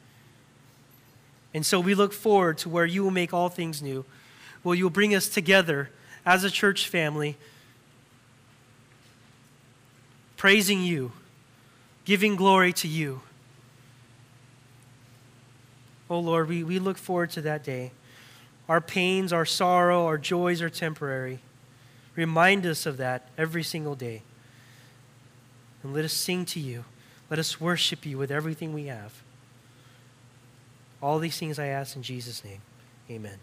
And 1.52 1.64
so 1.64 1.80
we 1.80 1.94
look 1.94 2.12
forward 2.12 2.58
to 2.58 2.68
where 2.68 2.86
you 2.86 3.02
will 3.02 3.10
make 3.10 3.32
all 3.32 3.48
things 3.48 3.82
new. 3.82 4.04
where 4.62 4.76
you 4.76 4.84
will 4.84 4.90
bring 4.90 5.14
us 5.14 5.28
together 5.28 5.90
as 6.24 6.42
a 6.42 6.50
church 6.50 6.88
family, 6.88 7.36
praising 10.36 10.82
you, 10.82 11.12
giving 12.04 12.34
glory 12.34 12.72
to 12.72 12.88
you. 12.88 13.20
Oh 16.10 16.18
Lord, 16.18 16.48
we, 16.48 16.64
we 16.64 16.80
look 16.80 16.98
forward 16.98 17.30
to 17.30 17.40
that 17.42 17.62
day. 17.62 17.92
Our 18.68 18.80
pains, 18.80 19.32
our 19.32 19.44
sorrow, 19.44 20.06
our 20.06 20.18
joys 20.18 20.60
are 20.60 20.70
temporary. 20.70 21.40
Remind 22.16 22.66
us 22.66 22.86
of 22.86 22.96
that 22.96 23.28
every 23.38 23.62
single 23.62 23.94
day. 23.94 24.22
And 25.82 25.94
let 25.94 26.04
us 26.04 26.12
sing 26.12 26.44
to 26.46 26.60
you. 26.60 26.84
Let 27.30 27.38
us 27.38 27.60
worship 27.60 28.06
you 28.06 28.18
with 28.18 28.30
everything 28.30 28.72
we 28.72 28.86
have. 28.86 29.22
All 31.02 31.18
these 31.18 31.38
things 31.38 31.58
I 31.58 31.66
ask 31.66 31.94
in 31.94 32.02
Jesus' 32.02 32.44
name. 32.44 32.60
Amen. 33.10 33.38